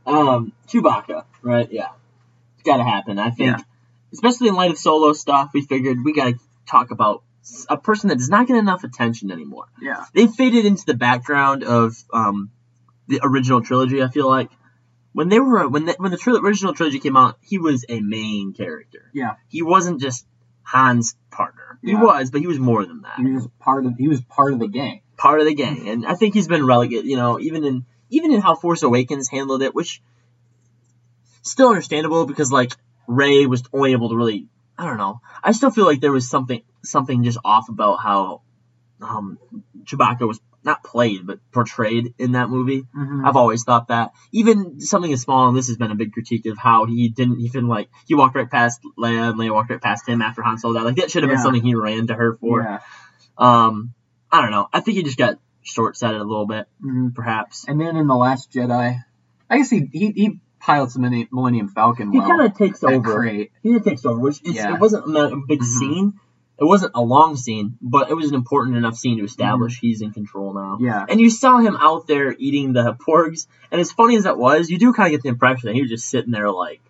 [0.06, 1.66] um, Chewbacca, right?
[1.72, 1.88] Yeah,
[2.54, 3.18] it's got to happen.
[3.18, 3.62] I think, Yeah.
[4.12, 7.22] especially in light of solo stuff, we figured we got to talk about
[7.70, 9.64] a person that does not get enough attention anymore.
[9.80, 10.04] yeah.
[10.14, 12.50] They faded into the background of um,
[13.06, 14.02] the original trilogy.
[14.02, 14.50] I feel like
[15.14, 18.00] when they were when the, when the tril- original trilogy came out, he was a
[18.00, 19.10] main character.
[19.14, 19.36] Yeah.
[19.48, 20.26] he wasn't just
[20.72, 21.78] Han's partner.
[21.82, 22.02] He Yeah.
[22.02, 23.94] was, but he was more than that He was part of.
[23.96, 25.00] He was part of the gang.
[25.16, 27.06] part of the gang, and I think he's been relegated.
[27.06, 30.02] You know, even in even in how Force Awakens handled it, which
[31.42, 32.72] still understandable because like
[33.06, 34.46] Rey was only able to really.
[34.76, 35.20] I don't know.
[35.42, 38.42] I still feel like there was something something just off about how
[39.00, 39.38] um,
[39.84, 42.82] Chewbacca was not played but portrayed in that movie.
[42.82, 43.24] Mm-hmm.
[43.26, 44.12] I've always thought that.
[44.32, 47.40] Even something as small, and this has been a big critique of how he didn't
[47.40, 50.58] even like he walked right past Leia and Leia walked right past him after Han
[50.58, 50.84] Solo died.
[50.84, 52.62] Like that should have been something he ran to her for.
[52.62, 52.78] Yeah.
[53.36, 53.94] Um,
[54.30, 54.68] I don't know.
[54.72, 57.14] I think he just got short sighted a little bit, Mhm.
[57.14, 57.66] perhaps.
[57.68, 59.02] And then in the Last Jedi,
[59.50, 61.00] I guess he he, he pilots the
[61.32, 62.28] Millennium- Falcon He well.
[62.28, 63.14] kind of takes over.
[63.20, 63.52] crate.
[63.62, 64.74] He takes over, which Yeah.
[64.74, 65.64] it wasn't a big Mhm.
[65.64, 66.12] scene.
[66.60, 70.02] It wasn't a long scene, but it was an important enough scene to establish he's
[70.02, 70.74] in control now.
[70.74, 70.86] Mm-hmm.
[70.86, 71.06] Yeah.
[71.08, 74.68] And you saw him out there eating the porgs, and as funny as that was,
[74.68, 76.80] you do kind of get the impression that he was just sitting there, like,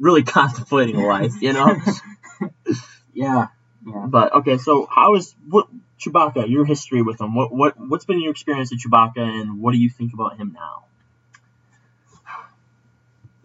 [0.00, 1.76] really contemplating life, you know?
[3.16, 3.46] Yeah.
[3.86, 4.06] Yeah.
[4.08, 6.50] but okay, so how is what Chewbacca?
[6.50, 7.34] Your history with him?
[7.34, 10.52] What what what's been your experience with Chewbacca, and what do you think about him
[10.54, 10.85] now?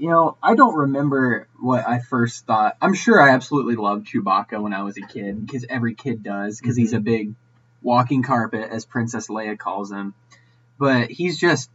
[0.02, 2.76] You know, I don't remember what I first thought.
[2.82, 6.60] I'm sure I absolutely loved Chewbacca when I was a kid, because every kid does,
[6.60, 7.36] because he's a big
[7.84, 10.16] walking carpet, as Princess Leia calls him.
[10.80, 11.70] But he's just,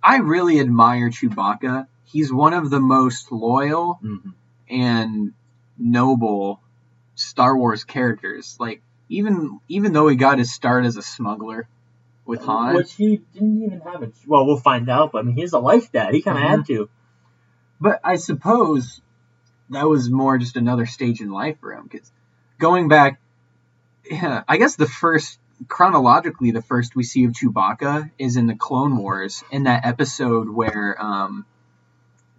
[0.00, 1.88] I really admire Chewbacca.
[2.04, 4.30] He's one of the most loyal Mm-hmm.
[4.68, 5.32] and
[5.76, 6.60] noble
[7.16, 8.56] Star Wars characters.
[8.60, 11.66] Like, even even though he got his start as a smuggler
[12.24, 14.14] with Han, Which he didn't even have it.
[14.24, 15.10] Well, we'll find out.
[15.10, 16.14] But I mean, he's a life dad.
[16.14, 16.88] He kind of had to.
[17.80, 19.00] But I suppose
[19.70, 21.88] that was more just another stage in life for him.
[21.90, 22.10] Because
[22.58, 23.20] going back,
[24.08, 25.38] yeah, I guess the first,
[25.68, 30.48] chronologically, the first we see of Chewbacca is in the Clone Wars, in that episode
[30.48, 31.46] where um,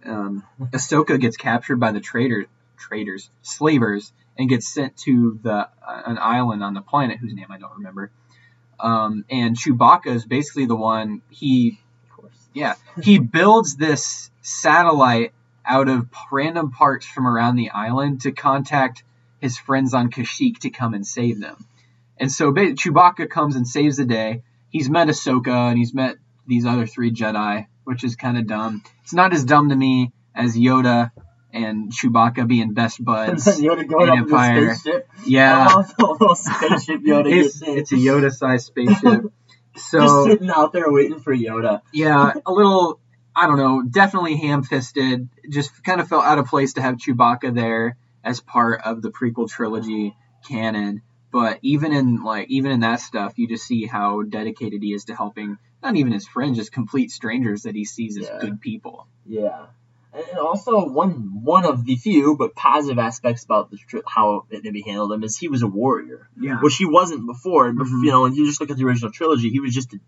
[0.04, 6.02] um, Ahsoka gets captured by the traitor, traitors, slavers, and gets sent to the uh,
[6.06, 8.10] an island on the planet whose name I don't remember.
[8.80, 11.78] Um, and Chewbacca is basically the one he
[12.10, 12.32] Of course.
[12.52, 15.32] yeah, he builds this satellite
[15.64, 19.04] out of random parts from around the island to contact
[19.40, 21.56] his friends on Kashyyyk to come and save them.
[22.18, 24.42] And so ba- Chewbacca comes and saves the day.
[24.70, 28.82] He's met Ahsoka and he's met these other three Jedi, which is kind of dumb.
[29.02, 31.10] It's not as dumb to me as Yoda
[31.52, 33.44] and Chewbacca being best buds.
[33.60, 34.74] Yoda going in up the Empire.
[34.74, 35.08] spaceship.
[35.26, 39.22] Yeah, I love the little spaceship Yoda it's, it's a Yoda-sized spaceship.
[39.74, 41.80] Just So sitting out there waiting for Yoda.
[41.92, 43.00] yeah, a little,
[43.34, 45.28] I don't know, definitely ham fisted.
[45.48, 49.10] Just kind of felt out of place to have Chewbacca there as part of the
[49.10, 50.14] prequel trilogy
[50.46, 51.02] canon.
[51.30, 55.06] But even in like even in that stuff, you just see how dedicated he is
[55.06, 58.38] to helping not even his friends, just complete strangers that he sees as Yeah.
[58.38, 59.06] good people.
[59.26, 59.66] Yeah.
[60.12, 64.62] And also one one of the few but positive aspects about the tr- how it
[64.62, 66.60] maybe handled him is he was a warrior, Yeah.
[66.60, 67.72] which he wasn't before.
[67.72, 68.04] Bef- Mhm.
[68.04, 70.00] You know, and you just look at the original trilogy, he was just a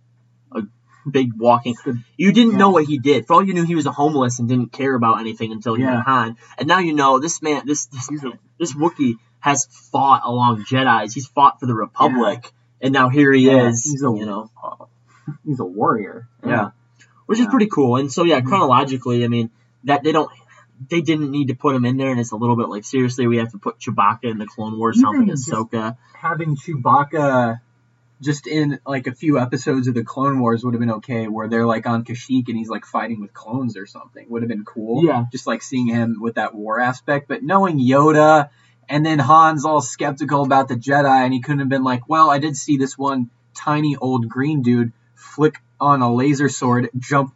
[1.10, 1.74] big walking.
[2.16, 3.26] You didn't know what he did.
[3.26, 5.82] For all you knew, he was a homeless and didn't care about anything until he
[5.82, 5.96] Yeah.
[5.96, 6.36] met Han.
[6.58, 8.08] And now you know this man, this this
[8.58, 11.12] this Wookiee has fought along Jedi's.
[11.14, 13.84] He's fought for the Republic, and now here he Yeah, is.
[13.84, 14.50] he's a- you know,
[15.44, 16.28] He's a warrior.
[16.46, 16.70] yeah.
[17.26, 17.96] which is pretty cool.
[17.96, 18.46] And so yeah, Mhm.
[18.46, 19.50] chronologically, I mean
[19.84, 20.30] that they don't.
[20.90, 23.26] They didn't need to put him in there, and it's a little bit like seriously,
[23.26, 25.96] we have to put Chewbacca in the Clone Wars, Even something just- Ahsoka.
[26.14, 27.60] Having Chewbacca
[28.24, 31.48] just in like a few episodes of the Clone Wars would have been okay, where
[31.48, 34.26] they're like on Kashyyyk and he's like fighting with clones or something.
[34.30, 35.04] Would have been cool.
[35.04, 35.24] Yeah.
[35.30, 37.28] Just like seeing him with that war aspect.
[37.28, 38.48] But knowing Yoda
[38.88, 42.30] and then Han's all skeptical about the Jedi and he couldn't have been like, Well,
[42.30, 47.34] I did see this one tiny old green dude flick on a laser sword, jump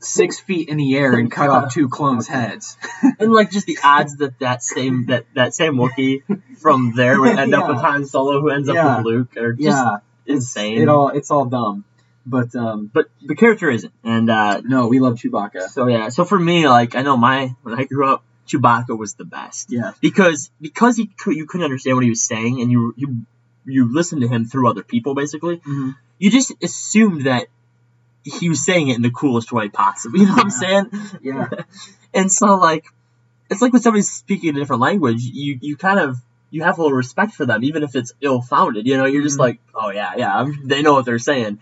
[0.00, 2.76] six feet in the air and cut off two clones' heads.
[3.18, 6.22] and like just the odds that that same that that same Wookiee
[6.58, 7.82] from there would end up with Yeah.
[7.82, 8.86] Han Solo, who ends Yeah.
[8.86, 9.96] up with Luke, are just yeah.
[10.28, 10.80] Insane.
[10.82, 11.84] It all it's all dumb.
[12.26, 15.68] But um but the character isn't, and uh, no, we love Chewbacca.
[15.70, 16.10] so yeah.
[16.10, 19.70] So for me, like I know my when I grew up, Chewbacca was the best
[19.72, 19.92] Yeah.
[20.00, 23.22] because because he could, you couldn't understand what he was saying, and you you
[23.64, 25.58] you listened to him through other people basically.
[25.58, 25.96] Mhm.
[26.18, 27.46] You just assumed that
[28.24, 30.18] he was saying it in the coolest way possible.
[30.18, 30.90] You know what I'm saying?
[31.22, 31.48] Yeah.
[32.14, 32.84] and so like
[33.50, 36.18] it's like when somebody's speaking a different language you you kind of
[36.50, 39.36] you have a little respect for them even if it's ill-founded you know you're just
[39.36, 39.40] Mhm.
[39.40, 41.58] like oh yeah yeah they know what they're saying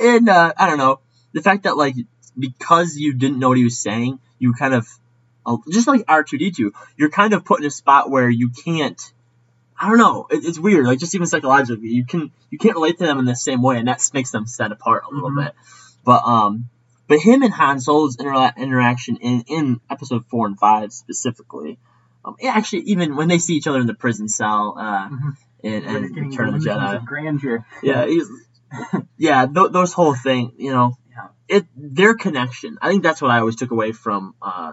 [0.00, 1.00] and uh, i don't know
[1.32, 1.94] the fact that like
[2.38, 4.86] because you didn't know what he was saying you kind of
[5.46, 9.12] uh, just like r2d2 you're kind of put in a spot where you can't
[9.78, 10.26] I don't know.
[10.30, 10.86] It, it's weird.
[10.86, 13.76] Like just even psychologically, you can you can't relate to them in the same way,
[13.76, 15.44] and that makes them set apart a little Mhm.
[15.44, 15.54] bit.
[16.02, 16.70] But um,
[17.08, 21.76] but him and Han Solo's inter- interaction in in episode four and five specifically,
[22.26, 25.36] um, actually even when they see each other in the prison cell, uh, Mhm.
[25.62, 27.64] in, in Return of the Jedi, grandeur.
[27.82, 28.28] yeah, he's,
[29.16, 31.28] yeah, th- those whole thing, you know, Yeah.
[31.48, 32.78] it their connection.
[32.82, 34.72] I think that's what I always took away from uh,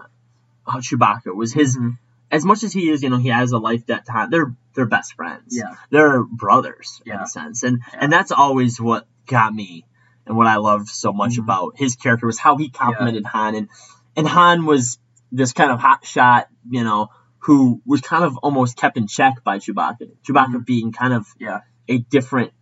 [0.66, 1.76] Chewbacca was his.
[1.78, 1.98] Mhm.
[2.30, 4.30] As much as he is, you know, he has a life debt to Han.
[4.30, 5.74] They're they're best friends Yeah.
[5.90, 7.98] they're brothers in a sense and Yeah.
[8.02, 9.84] and that's always what got me
[10.26, 11.44] and what i loved so much Mhm.
[11.44, 13.68] about his character was how he complimented han and
[14.16, 14.98] and han was
[15.30, 17.08] this kind of hot shot you know
[17.44, 20.66] who was kind of almost kept in check by chewbacca chewbacca Mhm.
[20.66, 21.60] being kind of Yeah.
[21.88, 22.52] a different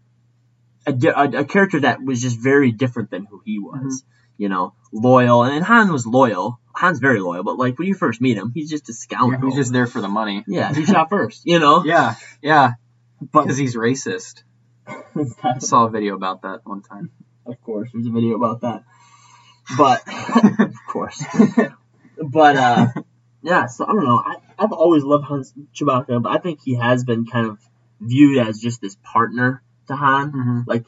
[0.86, 4.42] a, a, a character that was just very different than who he was Mm-hmm.
[4.42, 8.20] you know loyal and han was loyal han's very loyal but like when you first
[8.20, 10.42] meet him he's just a Yeah, scoundrel he's just there for the money.
[10.46, 12.72] yeah he shot first you know Yeah, yeah,
[13.20, 14.42] because he's racist.
[14.86, 17.10] I saw a video about that one time.
[17.46, 18.82] Of course, there's a video about that.
[19.78, 20.02] But
[20.70, 21.22] of course.
[22.38, 22.86] but uh
[23.42, 24.22] yeah, so I don't know.
[24.24, 27.58] I, I've always loved Hans Chewbacca, but I think he has been kind of
[28.00, 30.32] viewed as just this partner to Han.
[30.32, 30.60] Mm-hmm.
[30.66, 30.86] Like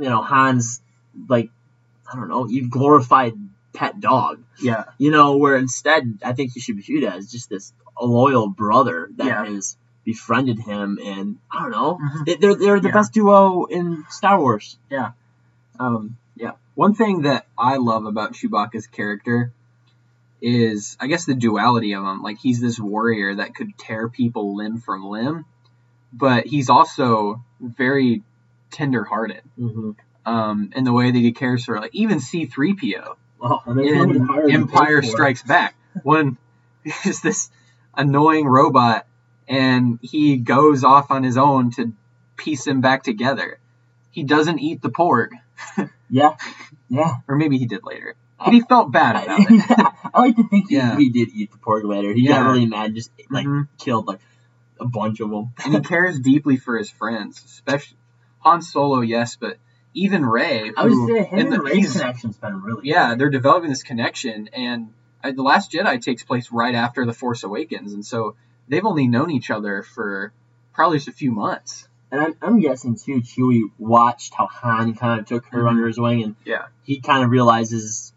[0.00, 0.82] you know, Han's
[1.28, 1.50] like
[2.10, 3.34] I don't know, you glorified
[3.72, 4.42] pet dog.
[4.60, 8.48] Yeah, You know, where instead I think he should be viewed as just this loyal
[8.48, 9.44] brother that Yeah.
[9.46, 11.98] has befriended him and I don't know.
[11.98, 12.26] Mhm.
[12.26, 12.94] They- They're they're the Yeah.
[12.94, 14.76] best duo in Star Wars.
[14.90, 15.12] Yeah.
[15.80, 16.52] um, yeah.
[16.76, 19.52] One thing that I love about Chewbacca's character
[20.44, 22.22] is, I guess, the duality of him.
[22.22, 25.46] Like he's this warrior that could tear people limb from limb,
[26.12, 28.22] but he's also very
[28.70, 29.42] tender-hearted.
[29.58, 29.90] Mm-hmm.
[30.26, 33.16] Um, in the way that he cares for, like even C-3PO.
[33.42, 35.04] Oh, and there's in Empire Blade for it.
[35.04, 36.38] Strikes Back when
[37.04, 37.50] is this
[37.94, 39.06] annoying robot
[39.46, 41.92] and he goes off on his own to
[42.36, 43.58] piece him back together.
[44.10, 45.32] He doesn't eat the pork,
[46.10, 46.36] Yeah,
[46.88, 47.16] yeah.
[47.28, 48.16] or maybe he did later.
[48.38, 49.46] But he felt bad about it.
[49.70, 50.96] I, I like to think he, Yeah.
[50.96, 52.12] he did eat the pork later.
[52.12, 53.68] He got really mad, and just like Mhm.
[53.78, 54.20] killed like
[54.80, 55.50] a bunch of them.
[55.64, 57.96] and he cares deeply for his friends, especially
[58.40, 59.00] Han Solo.
[59.00, 59.58] Yes, but
[59.94, 60.72] even Rey.
[60.76, 63.82] I would who- say him the- and Rey's connection's been really yeah, they're developing this
[63.84, 64.92] connection, and
[65.22, 68.34] uh, the Last Jedi takes place right after the Force Awakens, and so
[68.68, 70.32] they've only known each other for
[70.74, 71.86] probably just a few months.
[72.10, 75.68] And I'm, I'm guessing too, Chewie watched how Han kind of took her Mhm.
[75.70, 76.66] under his wing, and Yeah.
[76.82, 78.12] he kind of realizes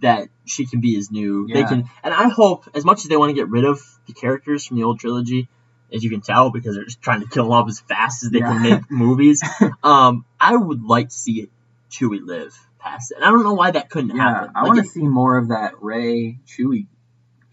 [0.00, 1.46] that she can be his new.
[1.48, 4.12] They can, and I hope as much as they want to get rid of the
[4.12, 5.48] characters from the old trilogy,
[5.92, 8.30] as you can tell, because they're just trying to kill them off as fast as
[8.30, 9.42] they can make movies.
[9.82, 11.48] Um, I would like to see
[11.90, 13.16] Chewie live past it.
[13.16, 14.52] And I don't know why that couldn't Yeah, happen.
[14.54, 16.86] I Like, want to see more of that Rey Chewie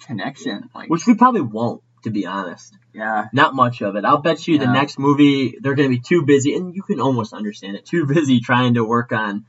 [0.06, 0.70] connection.
[0.74, 2.76] Like, which we probably won't, to be honest.
[2.94, 4.06] yeah, Not much of it.
[4.06, 7.00] I'll bet you the next movie they're going to be too busy, and you can
[7.00, 7.86] almost understand it.
[7.86, 9.46] Too busy trying to work on.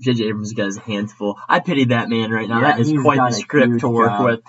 [0.00, 0.24] J.J.
[0.24, 1.38] Abrams got his hands full.
[1.48, 2.60] I pity that man right now.
[2.60, 4.24] Yeah, that is quite the a script to work job.
[4.24, 4.40] with.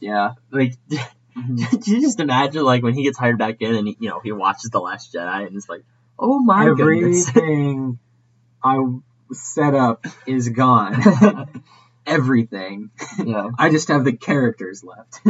[0.00, 0.32] yeah.
[0.50, 0.74] Like,
[1.36, 1.68] Mhm.
[1.68, 4.20] Did you just imagine like when he gets hired back in and he, you know
[4.20, 5.82] he watches the Last Jedi and it's like,
[6.16, 7.28] oh my goodness.
[7.36, 7.98] Everything
[8.62, 8.78] I
[9.32, 11.62] set up is gone.
[12.06, 12.90] Everything.
[13.24, 15.20] yeah, I just have the characters left.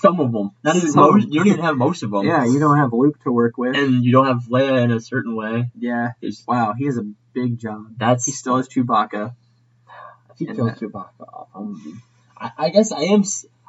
[0.00, 0.50] Some of them.
[0.64, 1.28] Not even most.
[1.28, 2.24] You don't even have most of them.
[2.26, 3.76] yeah, you don't have Luke to work with.
[3.76, 5.70] and you don't have Leia in a certain way.
[5.78, 6.12] yeah.
[6.22, 7.86] It's, Wow, he has a big job.
[7.96, 9.34] that's He still has Chewbacca.
[10.36, 11.48] he kills that- Chewbacca off.
[11.54, 11.94] I'm gonna be-
[12.36, 13.22] I, I guess I am.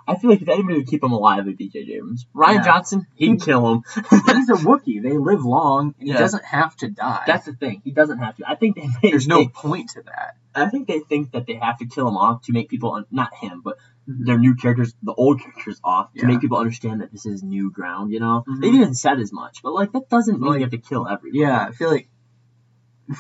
[0.08, 1.94] I feel like if anybody would keep him alive, it'd be J.J.
[1.94, 2.26] Abrams.
[2.36, 2.62] Rian Yeah.
[2.64, 3.84] Johnson, he'd kill him.
[4.10, 5.02] He's a Wookiee.
[5.02, 7.24] They live long, and he doesn't have to die.
[7.28, 7.82] That's the thing.
[7.84, 8.44] He doesn't have to.
[8.50, 8.88] I think they.
[9.04, 10.36] May, There's no they- point to that.
[10.56, 13.06] I think they think that they have to kill him off to make people, un-
[13.12, 13.78] not him, but.
[14.08, 16.28] Their new characters, the old characters off to Yeah.
[16.28, 18.12] make people understand that this is new ground.
[18.12, 18.62] You know, Mhm.
[18.62, 21.08] they've even said as much, but like that doesn't mean Like- you have to kill
[21.08, 21.40] everyone.
[21.40, 22.10] Yeah, I feel like.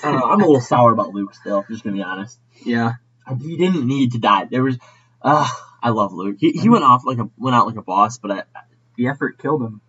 [0.03, 0.25] I don't know.
[0.25, 1.65] I'm a little sour about Luke still.
[1.69, 2.39] Just gonna be honest.
[2.65, 2.93] yeah,
[3.39, 4.45] He didn't need to die.
[4.45, 4.77] There was,
[5.21, 5.47] uh,
[5.83, 6.37] I love Luke.
[6.39, 6.71] He, he Mm-hmm.
[6.71, 8.43] went off like a went out like a boss, but I
[8.95, 9.81] the effort killed him.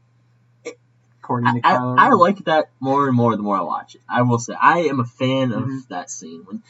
[1.23, 3.95] According I, to Kylo I, I like that more and more the more I watch
[3.95, 4.01] it.
[4.09, 5.89] I will say I am a fan of Mhm.
[5.89, 6.63] that scene when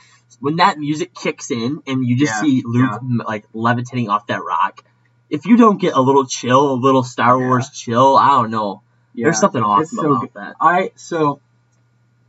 [0.42, 3.24] when that music kicks in and you just Yeah, see Luke yeah.
[3.24, 4.84] like levitating off that rock.
[5.30, 7.38] If you don't get a little chill, a little Star.
[7.38, 8.82] Wars chill, I don't know.
[9.14, 10.30] Yeah, There's something awesome it's so about good.
[10.34, 10.54] that.
[10.60, 11.40] I so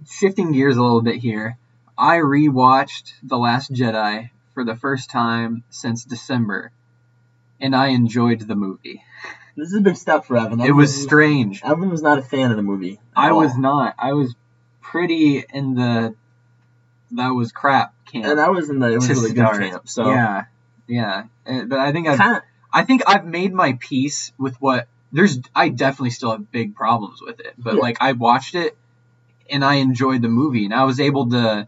[0.09, 1.57] shifting gears a little bit here.
[1.97, 6.72] I rewatched The Last Jedi for the first time since December,
[7.59, 9.01] and I enjoyed the movie.
[9.55, 10.61] This is a big step for Evan.
[10.61, 11.61] It was Evan- strange.
[11.64, 12.99] Evan was not a fan of the movie.
[13.16, 13.93] I was not.
[13.99, 14.34] I was
[14.82, 16.16] pretty in the
[17.16, 18.26] that was crap camp.
[18.26, 19.59] and I was in the it was really start.
[19.59, 19.89] good camp.
[19.89, 20.45] So yeah,
[20.88, 21.24] yeah.
[21.47, 22.41] Uh, But I think I've
[22.72, 27.22] I think I've made my peace with what there's I definitely still have big problems
[27.22, 27.53] with it.
[27.57, 27.82] But Yeah.
[27.82, 28.76] like I watched it
[29.49, 31.68] and I enjoyed the movie and I was able to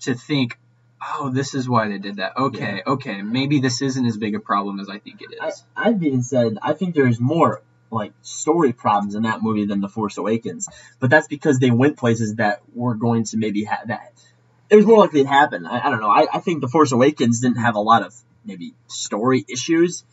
[0.00, 0.56] to think,
[1.02, 2.36] oh, this is why they did that.
[2.36, 5.64] Okay, okay, maybe this isn't as big a problem as I think it is.
[5.76, 5.88] I.
[5.88, 9.88] I've even said I think there's more like story problems in that movie than The
[9.88, 10.68] Force Awakens,
[11.00, 14.12] but that's because they went places that were going to maybe have that.
[14.70, 15.66] It was more likely to happen.
[15.66, 16.10] I, I don't know.
[16.10, 18.14] I, I think The Force Awakens didn't have a lot of
[18.44, 20.04] maybe story issues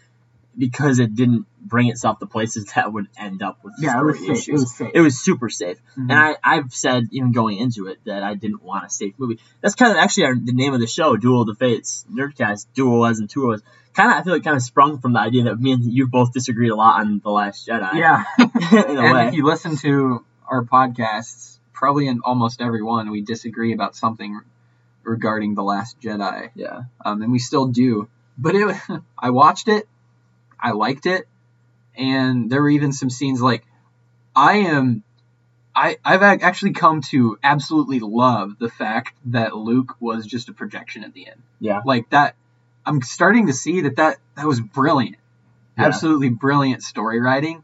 [0.57, 4.11] because it didn't bring itself to places that would end up with yeah, it story
[4.11, 4.29] was safe.
[4.29, 4.47] issues.
[4.47, 4.91] It was safe.
[4.93, 5.77] It was super safe.
[5.97, 6.09] Mhm.
[6.09, 9.39] And I, I've said, even going into it, that I didn't want a safe movie.
[9.61, 12.05] That's kind of actually our, the name of the show, Duel of the Fates.
[12.11, 13.61] Nerdcast, Duel as in two us.
[13.93, 16.07] Kind of, I feel like kind of sprung from the idea that me and you
[16.07, 17.93] both disagreed a lot on The Last Jedi.
[17.95, 18.23] yeah.
[18.37, 19.27] and way.
[19.29, 24.39] if you listen to our podcasts, probably in almost every one, we disagree about something
[25.03, 26.49] regarding the Last Jedi.
[26.55, 26.83] yeah.
[27.05, 28.09] um, and we still do.
[28.37, 28.75] But it,
[29.19, 29.87] I watched it,
[30.59, 31.27] I liked it,
[31.95, 33.63] and there were even some scenes like
[34.35, 35.03] I am,
[35.75, 41.03] I I've actually come to absolutely love the fact that Luke was just a projection
[41.03, 41.41] at the end.
[41.59, 41.81] Yeah.
[41.85, 42.35] like that.
[42.85, 45.17] I'm starting to see that that that was brilliant,
[45.77, 45.85] Yeah.
[45.85, 47.63] absolutely brilliant story writing,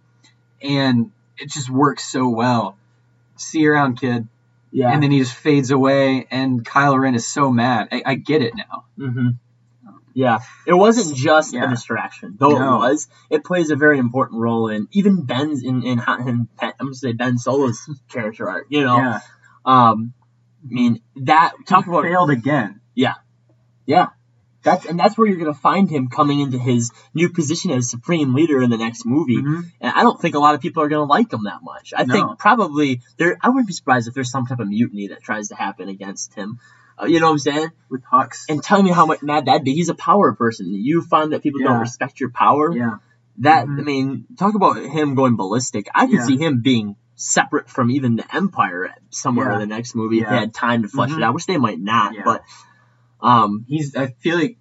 [0.62, 2.78] and it just works so well.
[3.42, 4.28] See you around, kid.
[4.72, 4.92] Yeah.
[4.94, 7.90] And then he just fades away, and Kylo Ren is so mad.
[7.92, 8.86] I, I get it now.
[8.98, 9.30] hmm
[10.14, 11.66] Yeah, it wasn't just Yeah.
[11.66, 12.76] a distraction, though No.
[12.76, 13.08] it was.
[13.30, 16.48] It plays a very important role in even Ben's in in, in, I'm
[16.80, 18.68] gonna say Ben Solo's character arc.
[18.70, 19.20] You know, Yeah,
[19.66, 20.14] um,
[20.64, 22.80] I mean that talk about failed again.
[22.96, 23.16] Yeah,
[23.86, 24.08] yeah.
[24.64, 28.34] That's and that's where you're gonna find him coming into his new position as supreme
[28.34, 29.38] leader in the next movie.
[29.38, 29.64] Mhm.
[29.82, 31.94] And I don't think a lot of people are gonna like him that much.
[31.98, 32.14] I No.
[32.14, 33.38] think probably there.
[33.42, 36.34] I wouldn't be surprised if there's some type of mutiny that tries to happen against
[36.36, 36.60] him.
[37.02, 37.70] Uh, you know what I'm saying?
[37.90, 38.46] with Hux.
[38.50, 39.74] And tell me how much mad that'd be.
[39.74, 40.74] He's a power person.
[40.74, 41.70] You find that people Yeah.
[41.70, 42.72] don't respect your power.
[42.76, 42.98] yeah,
[43.40, 43.80] That Mhm.
[43.80, 45.88] I mean, talk about him going ballistic.
[45.96, 46.26] I could Yeah.
[46.26, 49.54] see him being separate from even the Empire somewhere Yeah.
[49.56, 51.24] in the next movie if they had time to flesh it Mhm.
[51.24, 52.14] out, which they might not.
[52.26, 52.44] But
[53.22, 53.96] um, he's.
[53.96, 54.58] I feel like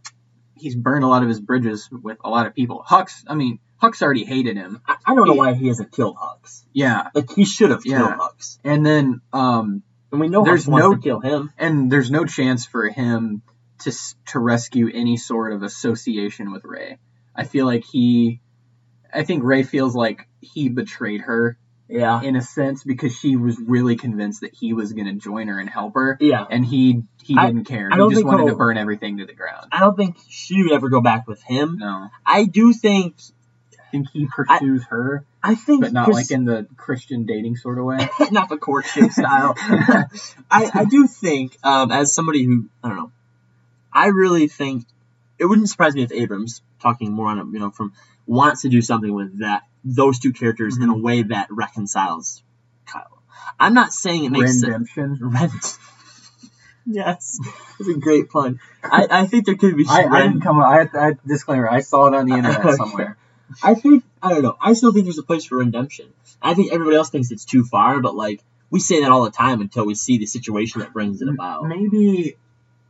[0.56, 2.84] he's burned a lot of his bridges with a lot of people.
[2.88, 3.24] Hux.
[3.26, 4.80] I mean, Hux already hated him.
[4.86, 6.64] I, I don't know He- why he hasn't killed Hux.
[6.72, 8.16] Yeah, Like he should have killed Yeah.
[8.18, 9.82] Hux, and then um,
[10.12, 11.52] and we know There's Hux wants no- to kill him.
[11.58, 13.42] and there's no chance for him
[13.80, 13.92] to
[14.26, 16.98] to rescue any sort of association with Rey.
[17.34, 18.40] I feel like he.
[19.12, 21.58] I think Rey feels like he betrayed her
[21.90, 25.48] Yeah, in a sense because she was really convinced that he was going to join
[25.48, 26.46] her and help her, yeah.
[26.48, 27.88] and he he I- didn't care.
[27.92, 29.66] I He just wanted to burn everything to the ground.
[29.72, 31.78] I don't think she would ever go back with him.
[31.78, 33.16] No, I do think.
[33.72, 37.56] I think he pursues her, I think, but not Chris- like in the Christian dating
[37.56, 38.08] sort of way.
[38.30, 39.54] not the courtship style.
[39.58, 43.12] I, I do think, um, as somebody who I don't know,
[43.92, 44.84] I really think
[45.40, 47.92] it wouldn't surprise me if Abrams, talking more on it, you know, from
[48.26, 51.02] wants to do something with that those two characters in a Mm-hmm.
[51.02, 52.42] way that reconciles
[52.86, 53.18] Kylo.
[53.58, 54.64] I'm not saying it makes sense.
[54.64, 55.18] Redemption.
[55.20, 55.52] Rent.
[56.86, 57.38] yes,
[57.78, 58.58] it's a great pun.
[58.82, 59.84] I, I think there could be.
[59.88, 60.58] I, I didn't come.
[60.58, 61.68] I, I disclaimer.
[61.70, 62.72] I saw it on the internet Okay.
[62.76, 63.16] somewhere.
[63.62, 64.56] I think I don't know.
[64.60, 66.06] I still think there's a place for redemption.
[66.40, 69.30] I think everybody else thinks it's too far, but like we say that all the
[69.30, 71.64] time until we see the situation that brings it about.
[71.66, 72.36] Maybe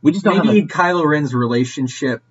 [0.01, 2.21] We just maybe Kylo Ren's relationship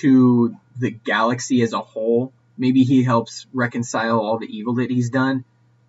[0.00, 2.32] to the galaxy as a whole.
[2.58, 5.44] Maybe he helps reconcile all the evil that he's done.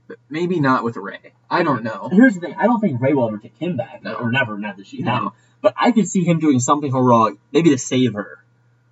[0.07, 1.33] but maybe not with Rey.
[1.49, 2.09] I don't know.
[2.11, 4.13] Here's the thing: I don't think Rey will ever take him back, No.
[4.15, 5.17] or never, not that she No.
[5.19, 5.33] no.
[5.61, 8.43] But I could see him doing something heroic, maybe to save her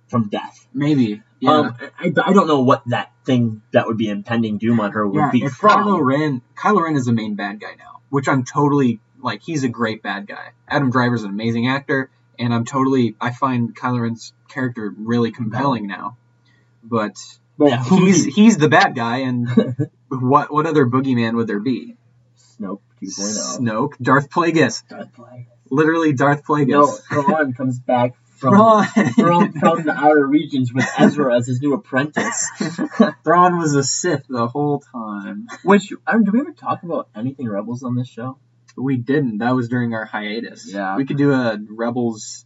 [0.08, 0.66] from death.
[0.74, 1.22] Maybe.
[1.40, 1.50] Yeah.
[1.50, 5.06] Um, I, I don't know what that thing that would be impending doom on her
[5.06, 5.30] would yeah.
[5.30, 5.84] be If from.
[5.86, 9.42] Kylo Ren, Kylo Ren is the main bad guy now, which I'm totally like.
[9.42, 10.50] He's a great bad guy.
[10.68, 13.16] Adam Driver's an amazing actor, and I'm totally.
[13.20, 16.16] I find Kylo Ren's character really compelling now.
[16.82, 17.16] But
[17.58, 19.48] But yeah, he's he's the bad guy, and
[20.08, 21.96] what what other boogeyman would there be?
[22.36, 23.58] Snoke 2.0.
[23.58, 25.46] Snoke, Darth Plagueis, Darth Plagueis.
[25.70, 27.00] literally Darth No, Plagueis.
[27.08, 28.84] Thrawn comes back from Thrawn.
[28.86, 32.48] from, from the outer regions with Ezra as his new apprentice.
[33.24, 35.48] Thrawn was a Sith the whole time.
[35.64, 38.38] Which, I mean, did we ever talk about anything Rebels on this show?
[38.76, 39.38] We didn't.
[39.38, 40.72] That was during our hiatus.
[40.72, 40.96] Yeah.
[40.96, 42.44] We could do a Rebels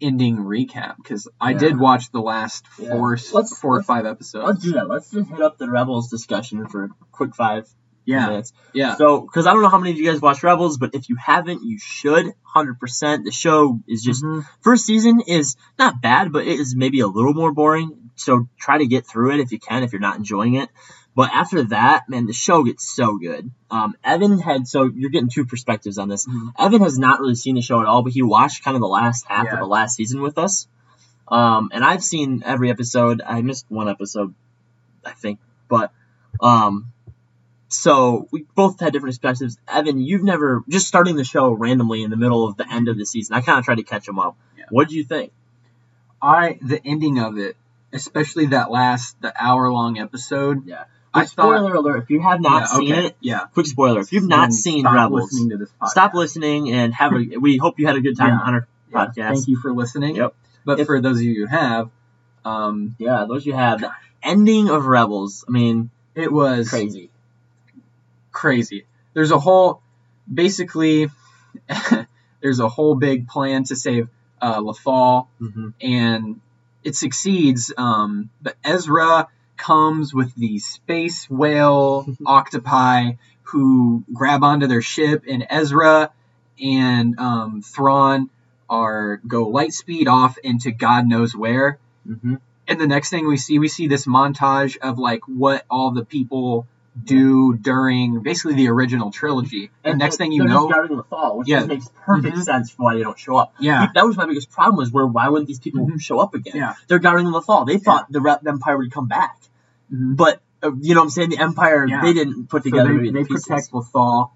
[0.00, 1.58] ending recap because I Yeah.
[1.58, 2.90] did watch the last Yeah.
[2.90, 4.88] four, Let's- four or let's- five Let's do that.
[4.88, 7.68] Let's just hit up the Rebels discussion for a quick five
[8.06, 8.52] Yeah, minutes.
[8.74, 8.96] yeah.
[8.96, 11.16] So, because I don't know how many of you guys watch Rebels, but if you
[11.16, 12.34] haven't, you should.
[12.54, 13.24] 100%.
[13.24, 14.44] The show is just Mhm.
[14.60, 18.10] first season is not bad, but it is maybe a little more boring.
[18.16, 20.68] So try to get through it if you can, if you're not enjoying it.
[21.16, 23.50] But after that, man, the show gets so good.
[23.70, 26.26] Um, Evan had so you're getting two perspectives on this.
[26.26, 26.52] Mhm.
[26.58, 28.88] Evan has not really seen the show at all, but he watched kind of the
[28.88, 29.52] last half Yeah.
[29.54, 30.66] of the last season with us.
[31.28, 33.22] Um, and I've seen every episode.
[33.24, 34.34] I missed one episode,
[35.04, 35.38] I think,
[35.68, 35.92] but
[36.40, 36.86] um,
[37.68, 39.56] so we both had different perspectives.
[39.68, 42.98] Evan, you've never just starting the show randomly in the middle of the end of
[42.98, 43.34] the season.
[43.36, 44.36] I kind of tried to catch him up.
[44.58, 44.64] Yeah.
[44.70, 45.32] What did you think?
[46.20, 47.56] I the ending of it,
[47.92, 50.66] especially that last the hour long episode.
[50.66, 50.84] Yeah.
[51.14, 51.28] I thought.
[51.30, 53.40] spoiler alert: If you have not yeah, seen okay, it, Yeah.
[53.54, 55.88] quick spoiler: if you've not Then seen stop Rebels, listening to this podcast.
[55.88, 57.38] stop listening and have a.
[57.38, 58.46] We hope you had a good time Yeah.
[58.46, 59.34] on our Yeah, podcast.
[59.34, 60.16] Thank you for listening.
[60.16, 60.34] Yep.
[60.64, 61.90] But If- for those of you who have,
[62.44, 63.80] um, Yeah, those you have.
[63.80, 63.90] The
[64.22, 65.44] ending of Rebels.
[65.48, 67.10] I mean, it was crazy.
[68.32, 68.84] crazy.
[69.12, 69.80] There's a whole,
[70.32, 71.10] basically,
[72.40, 74.08] there's a whole big plan to save
[74.42, 76.40] uh, Lothal, hmm and
[76.82, 77.72] it succeeds.
[77.76, 83.12] Um, but Ezra comes with the space whale octopi
[83.44, 86.10] who grab onto their ship, and Ezra
[86.62, 88.30] and um, Thrawn
[88.68, 91.78] are go light speed off into God knows where.
[92.06, 92.34] hmm
[92.66, 96.04] And the next thing we see, we see this montage of like what all the
[96.04, 96.66] people
[97.04, 99.70] do during basically the original trilogy.
[99.84, 101.58] And next thing you know, guarding the fall, which Yeah.
[101.58, 102.42] just makes perfect Mhm.
[102.44, 103.52] sense for why they don't show up.
[103.58, 106.00] yeah, That was my biggest problem was where why wouldn't these people Mhm.
[106.00, 106.54] show up again?
[106.56, 106.74] Yeah.
[106.88, 107.64] They're guarding the fall.
[107.66, 109.36] They thought the Rep Empire would come back,
[109.94, 110.16] Mhm.
[110.16, 111.30] but uh, you know what I'm saying?
[111.30, 112.00] The Empire Yeah.
[112.02, 112.98] they didn't put So together.
[112.98, 113.44] they, the they pieces.
[113.46, 114.30] protect Lothal,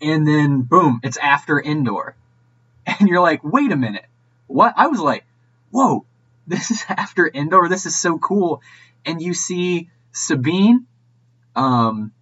[0.00, 2.14] and then boom, it's after Endor,
[2.86, 4.04] and you're like, wait a minute,
[4.46, 4.74] what?
[4.76, 5.24] I was like,
[5.70, 6.04] whoa,
[6.46, 7.68] this is after Endor.
[7.68, 8.62] This is so cool,
[9.06, 10.86] and you see Sabine,
[11.56, 12.12] um,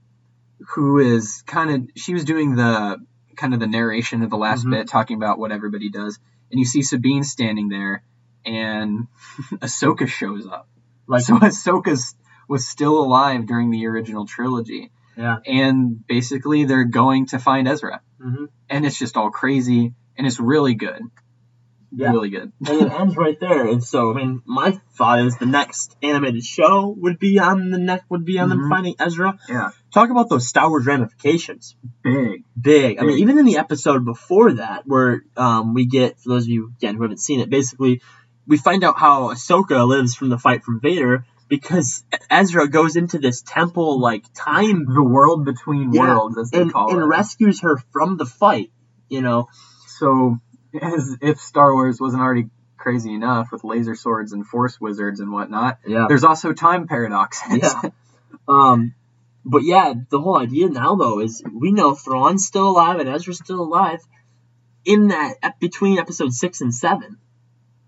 [0.75, 2.99] who is kind of she was doing the
[3.37, 4.71] kind of the narration of the last Mhm.
[4.73, 6.19] bit, talking about what everybody does,
[6.51, 8.03] and you see Sabine standing there,
[8.45, 9.07] and
[9.61, 10.69] Ahsoka shows up.
[11.07, 12.15] Like so Ahsoka's
[12.51, 14.91] was still alive during the original trilogy.
[15.17, 15.37] Yeah.
[15.47, 18.01] And basically they're going to find Ezra.
[18.21, 18.49] Mhm.
[18.69, 21.01] And it's just all crazy and it's really good.
[21.93, 22.11] Yeah.
[22.11, 22.53] Really good.
[22.69, 23.67] and it ends right there.
[23.69, 27.79] And so, I mean, my thought is the next animated show would be on the
[27.79, 28.69] neck would be on them Mhm.
[28.69, 29.39] finding Ezra.
[29.49, 29.71] Yeah.
[29.95, 31.77] Talk about those Star Wars ramifications.
[32.03, 32.43] Big.
[32.61, 32.99] Big.
[32.99, 36.49] I mean, even in the episode before that, where um, we get for those of
[36.49, 38.01] you again who haven't seen it, basically
[38.47, 43.19] we find out how Ahsoka lives from the fight from Vader because Ezra goes into
[43.19, 47.01] this temple like time The world between Yeah, worlds, as they and, call and it.
[47.03, 48.71] And rescues her from the fight.
[49.11, 49.49] You know,
[49.99, 50.39] so
[50.81, 52.49] as if Star Wars wasn't already
[52.79, 56.07] crazy enough with laser swords and force wizards and whatnot, yeah.
[56.09, 57.75] there's also time paradoxes.
[57.85, 57.91] Yeah.
[58.49, 58.95] Um,
[59.45, 63.39] but yeah, the whole idea now though is we know Thrawn's still alive and Ezra's
[63.39, 64.01] still alive
[64.85, 67.19] in that between episode six and seven.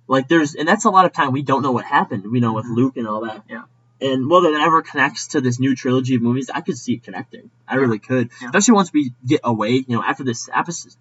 [0.09, 2.31] Like there's, and that's a lot of time we don't know what happened.
[2.31, 2.77] We know with Mhm.
[2.77, 3.45] Luke and all that.
[3.49, 3.63] Yeah.
[4.01, 7.05] And whether that ever connects to this new trilogy of movies, I could see it
[7.05, 7.51] connecting.
[7.69, 8.49] I really could, Yeah.
[8.49, 9.73] especially once we get away.
[9.87, 10.95] You know, after this episode,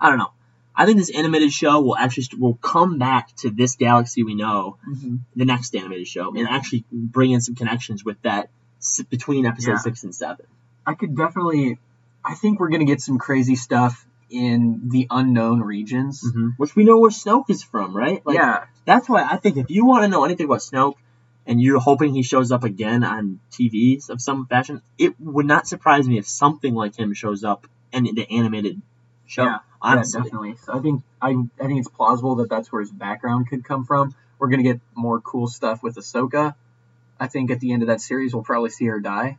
[0.00, 0.30] I don't know.
[0.74, 4.76] I think this animated show will actually will come back to this galaxy we know
[4.88, 5.20] Mhm.
[5.34, 8.50] the next animated show and actually bring in some connections with that
[9.10, 9.78] between episode Yeah.
[9.78, 10.46] six and seven.
[10.86, 11.78] I could definitely.
[12.24, 16.22] I think we're gonna get some crazy stuff in the unknown regions.
[16.24, 16.48] Mm-hmm.
[16.56, 18.24] Which we know where Snoke is from, right?
[18.24, 20.94] Like, yeah, That's why I think if you want to know anything about Snoke
[21.46, 25.66] and you're hoping he shows up again on TVs of some fashion, it would not
[25.66, 28.82] surprise me if something like him shows up in the animated
[29.26, 29.44] show.
[29.44, 29.58] Yeah.
[29.80, 30.18] honestly.
[30.18, 30.56] yeah, definitely.
[30.64, 33.84] So I think I I think it's plausible that that's where his background could come
[33.84, 34.14] from.
[34.38, 36.54] We're gonna get more cool stuff with Ahsoka.
[37.18, 39.38] I think at the end of that series, we'll probably see her die.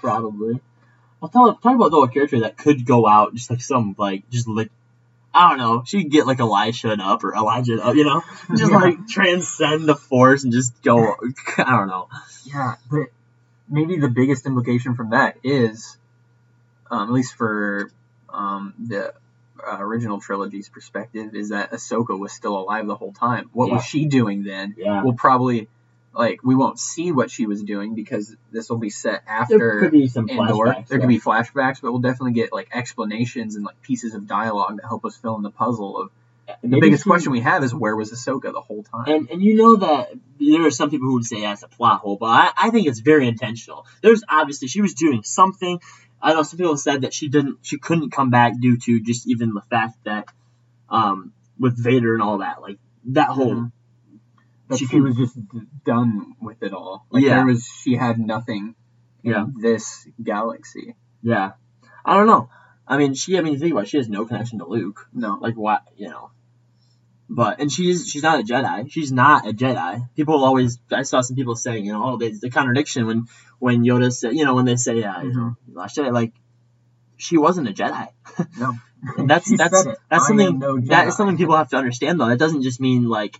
[0.00, 0.60] probably.
[1.22, 4.28] I'll tell talk about though a character that could go out just like some like
[4.30, 4.70] just like
[5.34, 5.82] I don't know.
[5.84, 8.22] She could get like Elisha up or Elijah up, you know,
[8.56, 8.78] just Yeah.
[8.80, 11.14] like transcend the force and just go.
[11.58, 12.08] I don't know.
[12.44, 13.08] Yeah, but
[13.68, 15.98] maybe the biggest implication from that is,
[16.90, 17.90] um, at least for
[18.32, 19.12] um, the
[19.66, 23.50] uh, original trilogy's perspective, is that Ahsoka was still alive the whole time.
[23.52, 23.74] What Yeah.
[23.74, 24.74] was she doing then?
[24.78, 25.02] Yeah.
[25.02, 25.68] We'll probably
[26.16, 29.80] like we won't see what she was doing because this will be set after There
[29.80, 30.42] could be some Endor.
[30.44, 30.88] flashbacks.
[30.88, 31.02] There yeah.
[31.02, 34.86] could be flashbacks, but we'll definitely get like explanations and like pieces of dialogue that
[34.86, 36.10] help us fill in the puzzle of
[36.62, 39.04] the Maybe biggest she- question we have is where was Ahsoka the whole time?
[39.08, 40.10] And and you know that
[40.40, 42.86] there are some people who would say that's a plot hole, but I, I think
[42.86, 43.84] it's very intentional.
[44.00, 45.80] There's obviously she was doing something.
[46.22, 49.26] I know some people said that she didn't she couldn't come back due to just
[49.28, 50.28] even the fact that
[50.88, 53.70] um with Vader and all that like that whole
[54.68, 57.06] But she she, was just d- done with it all.
[57.10, 57.36] Like Yeah.
[57.36, 58.74] there was, she had nothing
[59.22, 59.46] in Yeah.
[59.60, 60.94] this galaxy.
[61.22, 61.52] yeah
[62.04, 62.48] I don't know.
[62.86, 65.38] I mean she I mean think about it, she has no connection to Luke No,
[65.40, 66.30] like what you know.
[67.28, 68.90] But and she's she's not a Jedi.
[68.90, 70.08] She's not a Jedi.
[70.14, 73.26] People always I saw some people saying you know oh there's the contradiction when
[73.58, 76.32] when Yoda said you know when they say uh, you know last Jedi like
[77.16, 78.08] she wasn't a Jedi.
[78.58, 78.74] no.
[79.26, 82.28] That's that's that's I something no that is something people have to understand though.
[82.28, 83.38] That doesn't just mean like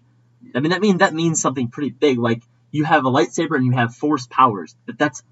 [0.55, 2.19] I mean that mean that means something pretty big.
[2.19, 5.23] Like you have a lightsaber and you have force powers, but that's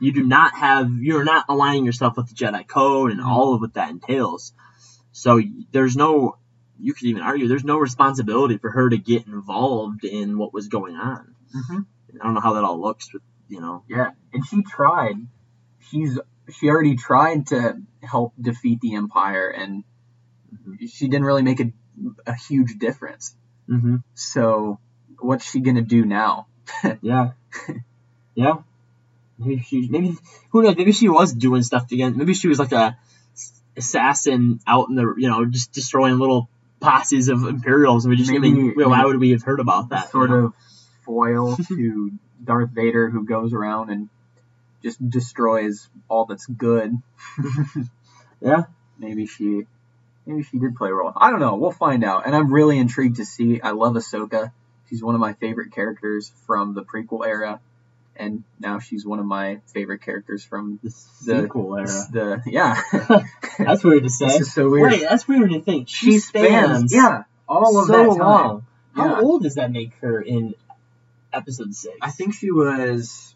[0.00, 3.60] you do not have you're not aligning yourself with the Jedi code and all of
[3.60, 4.52] what that entails.
[5.12, 5.40] So
[5.72, 6.36] there's no
[6.78, 10.68] you could even argue there's no responsibility for her to get involved in what was
[10.68, 11.34] going on.
[11.54, 11.86] Mhm.
[12.20, 13.84] I don't know how that all looks, but you know.
[13.88, 15.16] Yeah, and she tried.
[15.78, 16.18] She's
[16.52, 19.84] she already tried to help defeat the Empire, and
[20.88, 21.72] she didn't really make a,
[22.26, 23.34] a huge difference.
[23.68, 23.96] Mm-hmm.
[24.14, 24.78] So
[25.18, 26.46] what's she gonna do now?
[27.00, 27.30] Yeah.
[28.34, 28.54] yeah.
[29.38, 30.16] Maybe she maybe
[30.50, 32.16] who knows, maybe she was doing stuff again.
[32.16, 32.96] Maybe she was like a
[33.76, 36.48] assassin out in the you know, just destroying little
[36.80, 40.10] posses of Imperials and we just Maybe- why would we have heard about that?
[40.10, 40.44] sort you know?
[40.46, 40.54] of
[41.02, 42.12] foil to
[42.42, 44.08] Darth Vader, who goes around and
[44.82, 46.94] just destroys all that's good.
[48.40, 48.64] Yeah.
[48.98, 49.66] Maybe she,
[50.26, 51.12] maybe she did play a role.
[51.16, 51.56] I don't know.
[51.56, 52.26] We'll find out.
[52.26, 53.60] And I'm really intrigued to see.
[53.60, 54.52] I love Ahsoka.
[54.88, 57.60] She's one of my favorite characters from the prequel era,
[58.16, 60.90] and now she's one of my favorite characters from the
[61.24, 62.06] the- sequel era.
[62.12, 62.80] the yeah.
[63.58, 64.28] That's weird to say.
[64.40, 64.92] so weird.
[64.92, 65.88] Wait, that's weird to think.
[65.88, 66.46] She, she spans
[66.90, 68.18] spans yeah all of so that time.
[68.18, 68.66] long.
[68.94, 69.20] How Yeah.
[69.20, 70.54] old does that make her in
[71.32, 71.96] episode six?
[72.02, 73.34] I think she was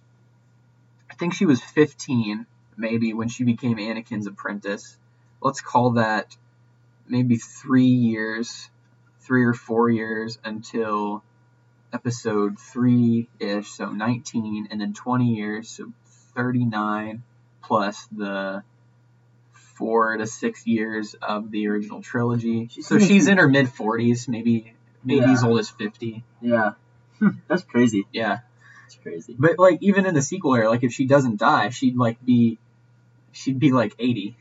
[1.11, 4.97] I think she was 15 maybe when she became Anakin's apprentice.
[5.43, 6.37] Let's call that
[7.11, 8.69] maybe 3 years,
[9.21, 11.23] 3 or 4 years until
[11.93, 15.93] episode 3ish, so 19 and then 20 years, so
[16.37, 17.23] 39
[17.63, 18.63] plus the
[19.77, 22.69] 4 to 6 years of the original trilogy.
[22.71, 25.33] She's so she's in her mid 40s, maybe maybe Yeah.
[25.33, 26.23] as old as 50.
[26.41, 26.73] Yeah.
[27.49, 28.07] that's crazy.
[28.13, 28.39] Yeah.
[28.85, 29.35] That's crazy.
[29.39, 32.59] But like even in the sequel era, like if she doesn't die, she'd like be
[33.33, 34.37] she'd be like eighty.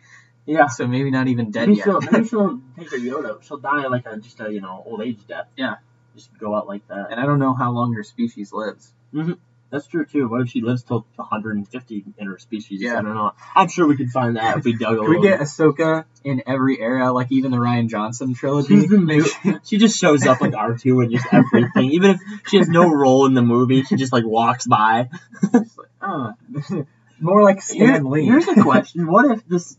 [0.50, 0.68] Yeah.
[0.68, 1.86] So maybe not even dead Maybe yet.
[1.86, 3.42] she'll, maybe she'll take her Yoda.
[3.44, 5.48] She'll die like a just a you know old age death.
[5.56, 5.76] Yeah.
[6.16, 7.12] Just go out like that.
[7.12, 8.92] and I don't know how long her species lives.
[9.14, 9.38] Mhm.
[9.72, 10.28] That's true too.
[10.28, 12.82] What if she lives till 150 in her species?
[12.82, 12.98] Yeah.
[12.98, 13.34] I don't know.
[13.56, 15.10] I'm sure we could find that if we dug a little.
[15.10, 18.82] we get Ahsoka in every era, like even the Rian Johnson trilogy?
[18.82, 19.26] She's the new.
[19.64, 21.92] She just shows up like R2 and just everything.
[21.92, 25.10] Even if she has no role in the movie, she just like walks by.
[25.54, 25.68] Like,
[26.02, 26.32] uh,
[27.20, 28.26] more like Here- Stan Lee.
[28.26, 29.78] here's a question: What if this?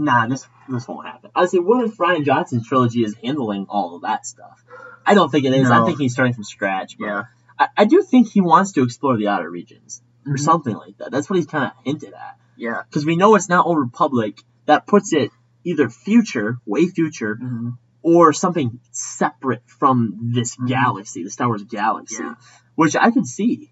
[0.00, 1.30] Nah, this this won't happen.
[1.34, 4.64] I say, what if Rian Johnson's trilogy is handling all of that stuff?
[5.04, 5.70] I don't think it is.
[5.70, 6.96] I think he's starting from scratch.
[6.98, 7.22] But yeah.
[7.58, 10.40] I, I do think he wants to explore the outer regions or Mhm.
[10.40, 11.10] something like that.
[11.10, 12.38] That's what he's kind of hinted at.
[12.56, 12.82] Yeah.
[12.88, 14.38] Because we know it's not Old Republic.
[14.66, 15.30] That puts it
[15.64, 17.76] either future, way future, Mhm.
[18.02, 20.68] or something separate from this Mhm.
[20.68, 22.36] galaxy, the Star Wars galaxy, Yeah.
[22.74, 23.70] which I could see.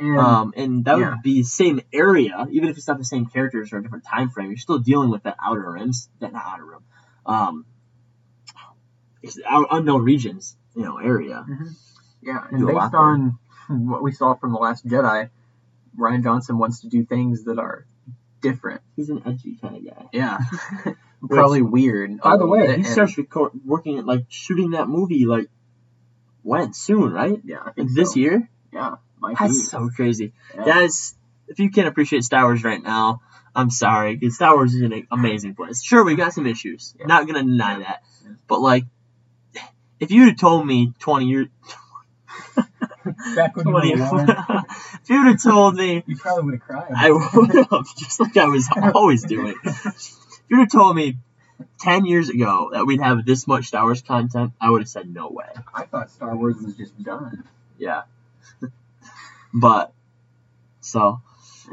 [0.00, 1.10] And Um, and that yeah.
[1.10, 4.04] would be the same area, even if it's not the same characters or a different
[4.04, 4.48] time frame.
[4.48, 5.90] You're still dealing with that outer rim,
[6.20, 6.80] that not outer rim,
[7.26, 7.64] um,
[9.22, 11.44] it's out, unknown regions, you know, area.
[12.22, 13.00] yeah, and based there.
[13.00, 13.38] on
[13.68, 15.30] what we saw from the Last Jedi,
[15.98, 17.84] Rian Johnson wants to do things that are
[18.40, 18.82] different.
[18.94, 20.08] He's an edgy kind of guy.
[20.12, 20.38] Yeah.
[21.28, 22.20] Probably weird.
[22.20, 25.48] By the way, he starts record, working at like shooting that movie like
[26.42, 27.40] when soon, right?
[27.44, 28.20] Yeah, I Like this so.
[28.20, 28.48] year.
[28.72, 29.44] Yeah, might be.
[29.44, 30.64] That's so crazy, Yeah.
[30.64, 31.14] guys.
[31.48, 33.22] If you can't appreciate Star Wars right now,
[33.54, 34.18] I'm sorry.
[34.18, 35.82] 'cause Star Wars is an amazing place.
[35.82, 36.94] Sure, we got some issues.
[36.98, 37.06] Yeah.
[37.06, 38.02] Not gonna deny that.
[38.24, 38.32] Yeah.
[38.46, 38.84] But like,
[40.00, 41.48] if you'd told me 20 years,
[43.36, 44.30] Back when you 20, were one.
[44.30, 46.92] if If you'd have told me, You probably would have cried.
[46.94, 49.54] I would have, just like I was always doing.
[49.64, 51.18] If you'd have told me
[51.80, 55.12] 10 years ago that we'd have this much Star Wars content, I would have said
[55.12, 55.44] no way.
[55.74, 57.44] I thought Star Wars was just done.
[57.78, 58.02] Yeah.
[59.52, 59.92] But,
[60.80, 61.20] so,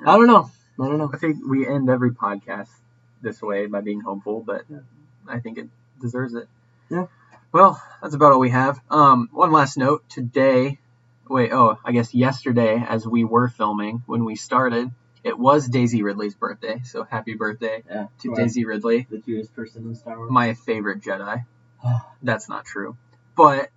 [0.06, 0.50] I don't know.
[0.80, 1.10] I don't know.
[1.14, 2.70] I think we end every podcast
[3.22, 4.66] this way by being hopeful, but
[5.28, 5.70] I think it
[6.02, 6.48] deserves it.
[6.90, 7.08] Yeah.
[7.52, 8.80] Well, that's about all we have.
[8.90, 10.04] Um, one last note.
[10.10, 10.80] Today,
[11.30, 14.92] wait, oh, I guess yesterday, as we were filming when we started,
[15.24, 16.82] it was Daisy Ridley's birthday.
[16.84, 18.08] So happy birthday Yeah.
[18.22, 18.38] to Right.
[18.44, 20.30] Daisy Ridley, The cutest person in Star Wars.
[20.32, 21.46] my favorite Jedi.
[22.22, 22.98] That's not true,
[23.38, 23.70] but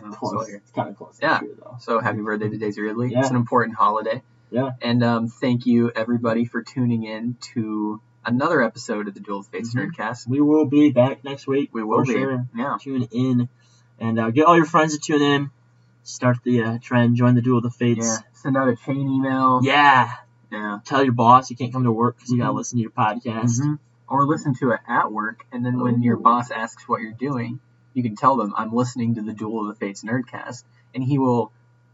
[0.00, 0.48] Don't so close.
[0.48, 1.18] It's kind of close.
[1.22, 1.40] Yeah.
[1.80, 3.10] So happy birthday to Daisy Ridley.
[3.12, 3.20] Yeah.
[3.20, 4.22] It's an important holiday.
[4.50, 4.70] Yeah.
[4.82, 9.46] And um, thank you everybody for tuning in to another episode of the Duel of
[9.48, 9.90] Fates Mhm.
[9.92, 10.28] Nerdcast.
[10.28, 11.70] We will be back next week.
[11.72, 12.12] We will for be.
[12.18, 12.46] Sure.
[12.56, 12.76] Yeah.
[12.80, 13.48] Tune in
[14.00, 15.50] and uh, get all your friends to tune in.
[16.04, 17.16] Start the uh, trend.
[17.16, 18.06] Join the Duel of the Fates.
[18.06, 18.16] Yeah.
[18.34, 19.60] Send out a chain email.
[19.62, 20.10] Yeah.
[20.52, 20.78] Yeah.
[20.84, 22.56] Tell your boss you can't come to work because you got to Mhm.
[22.56, 23.60] listen to your podcast.
[23.60, 23.78] Mhm.
[24.06, 27.58] Or listen to it at work, and then when your boss asks what you're doing,
[27.94, 30.64] you can tell them, I'm listening to the Duel of the Fates Nerdcast.
[30.94, 31.50] And he will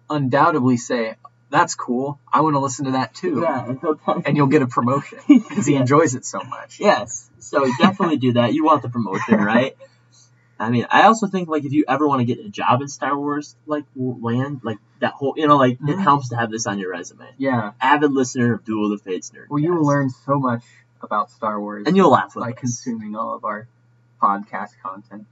[0.09, 1.15] undoubtedly say,
[1.51, 2.19] That's cool.
[2.33, 3.41] I want to listen to that too.
[3.43, 3.65] Yeah,
[4.07, 5.81] and And you'll get a promotion because he Yeah.
[5.81, 6.79] enjoys it so much.
[6.81, 7.29] Yes.
[7.39, 8.53] So definitely do that.
[8.55, 9.77] You want the promotion, right?
[10.59, 12.89] I mean, I also think like if you ever want to get a job in
[12.89, 16.03] Star Wars, like land, like that whole, you know, like it Mhm.
[16.03, 17.25] helps to have this on your resume.
[17.39, 17.73] Yeah.
[17.81, 19.49] Avid listener of Duel of the Fates nerd.
[19.49, 20.63] Well, you will learn so much
[21.03, 22.59] about Star Wars and you'll laugh with by us.
[22.59, 23.67] consuming all of our
[24.23, 25.27] podcast content.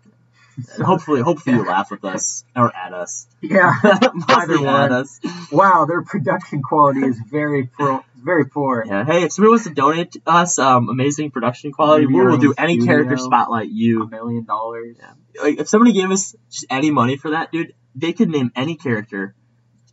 [0.75, 3.27] And hopefully, hopefully you laugh with us or at us.
[3.41, 3.75] Yeah.
[4.29, 4.93] Mostly one.
[4.93, 5.21] us.
[5.53, 8.85] wow, their production quality is very pro- very poor.
[8.87, 9.05] Yeah.
[9.05, 12.55] Hey, if somebody wants to donate to us um, amazing production quality, we will do
[12.59, 12.87] any studio.
[12.95, 14.09] character spotlight A you.
[14.09, 14.97] million dollars.
[15.41, 18.75] Like if somebody gave us just any money for that, dude, they could name any
[18.75, 19.35] character,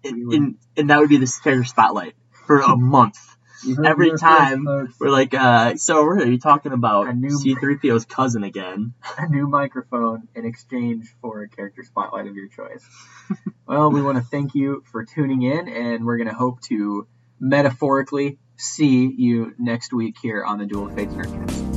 [0.03, 0.34] would.
[0.34, 2.16] in, and that would be this character spotlight
[2.47, 3.18] for a month.
[3.66, 4.99] You heard Every mm-hmm, time first.
[4.99, 8.93] We're like, uh, so we're gonna talking about A new- C-3PO's cousin again.
[9.18, 12.86] a new microphone in exchange for a character spotlight of your choice.
[13.68, 17.07] well, we want to thank you for tuning in, and we're going to hope to
[17.39, 21.74] metaphorically see you next week here on the Duel of Fates Nerdcast.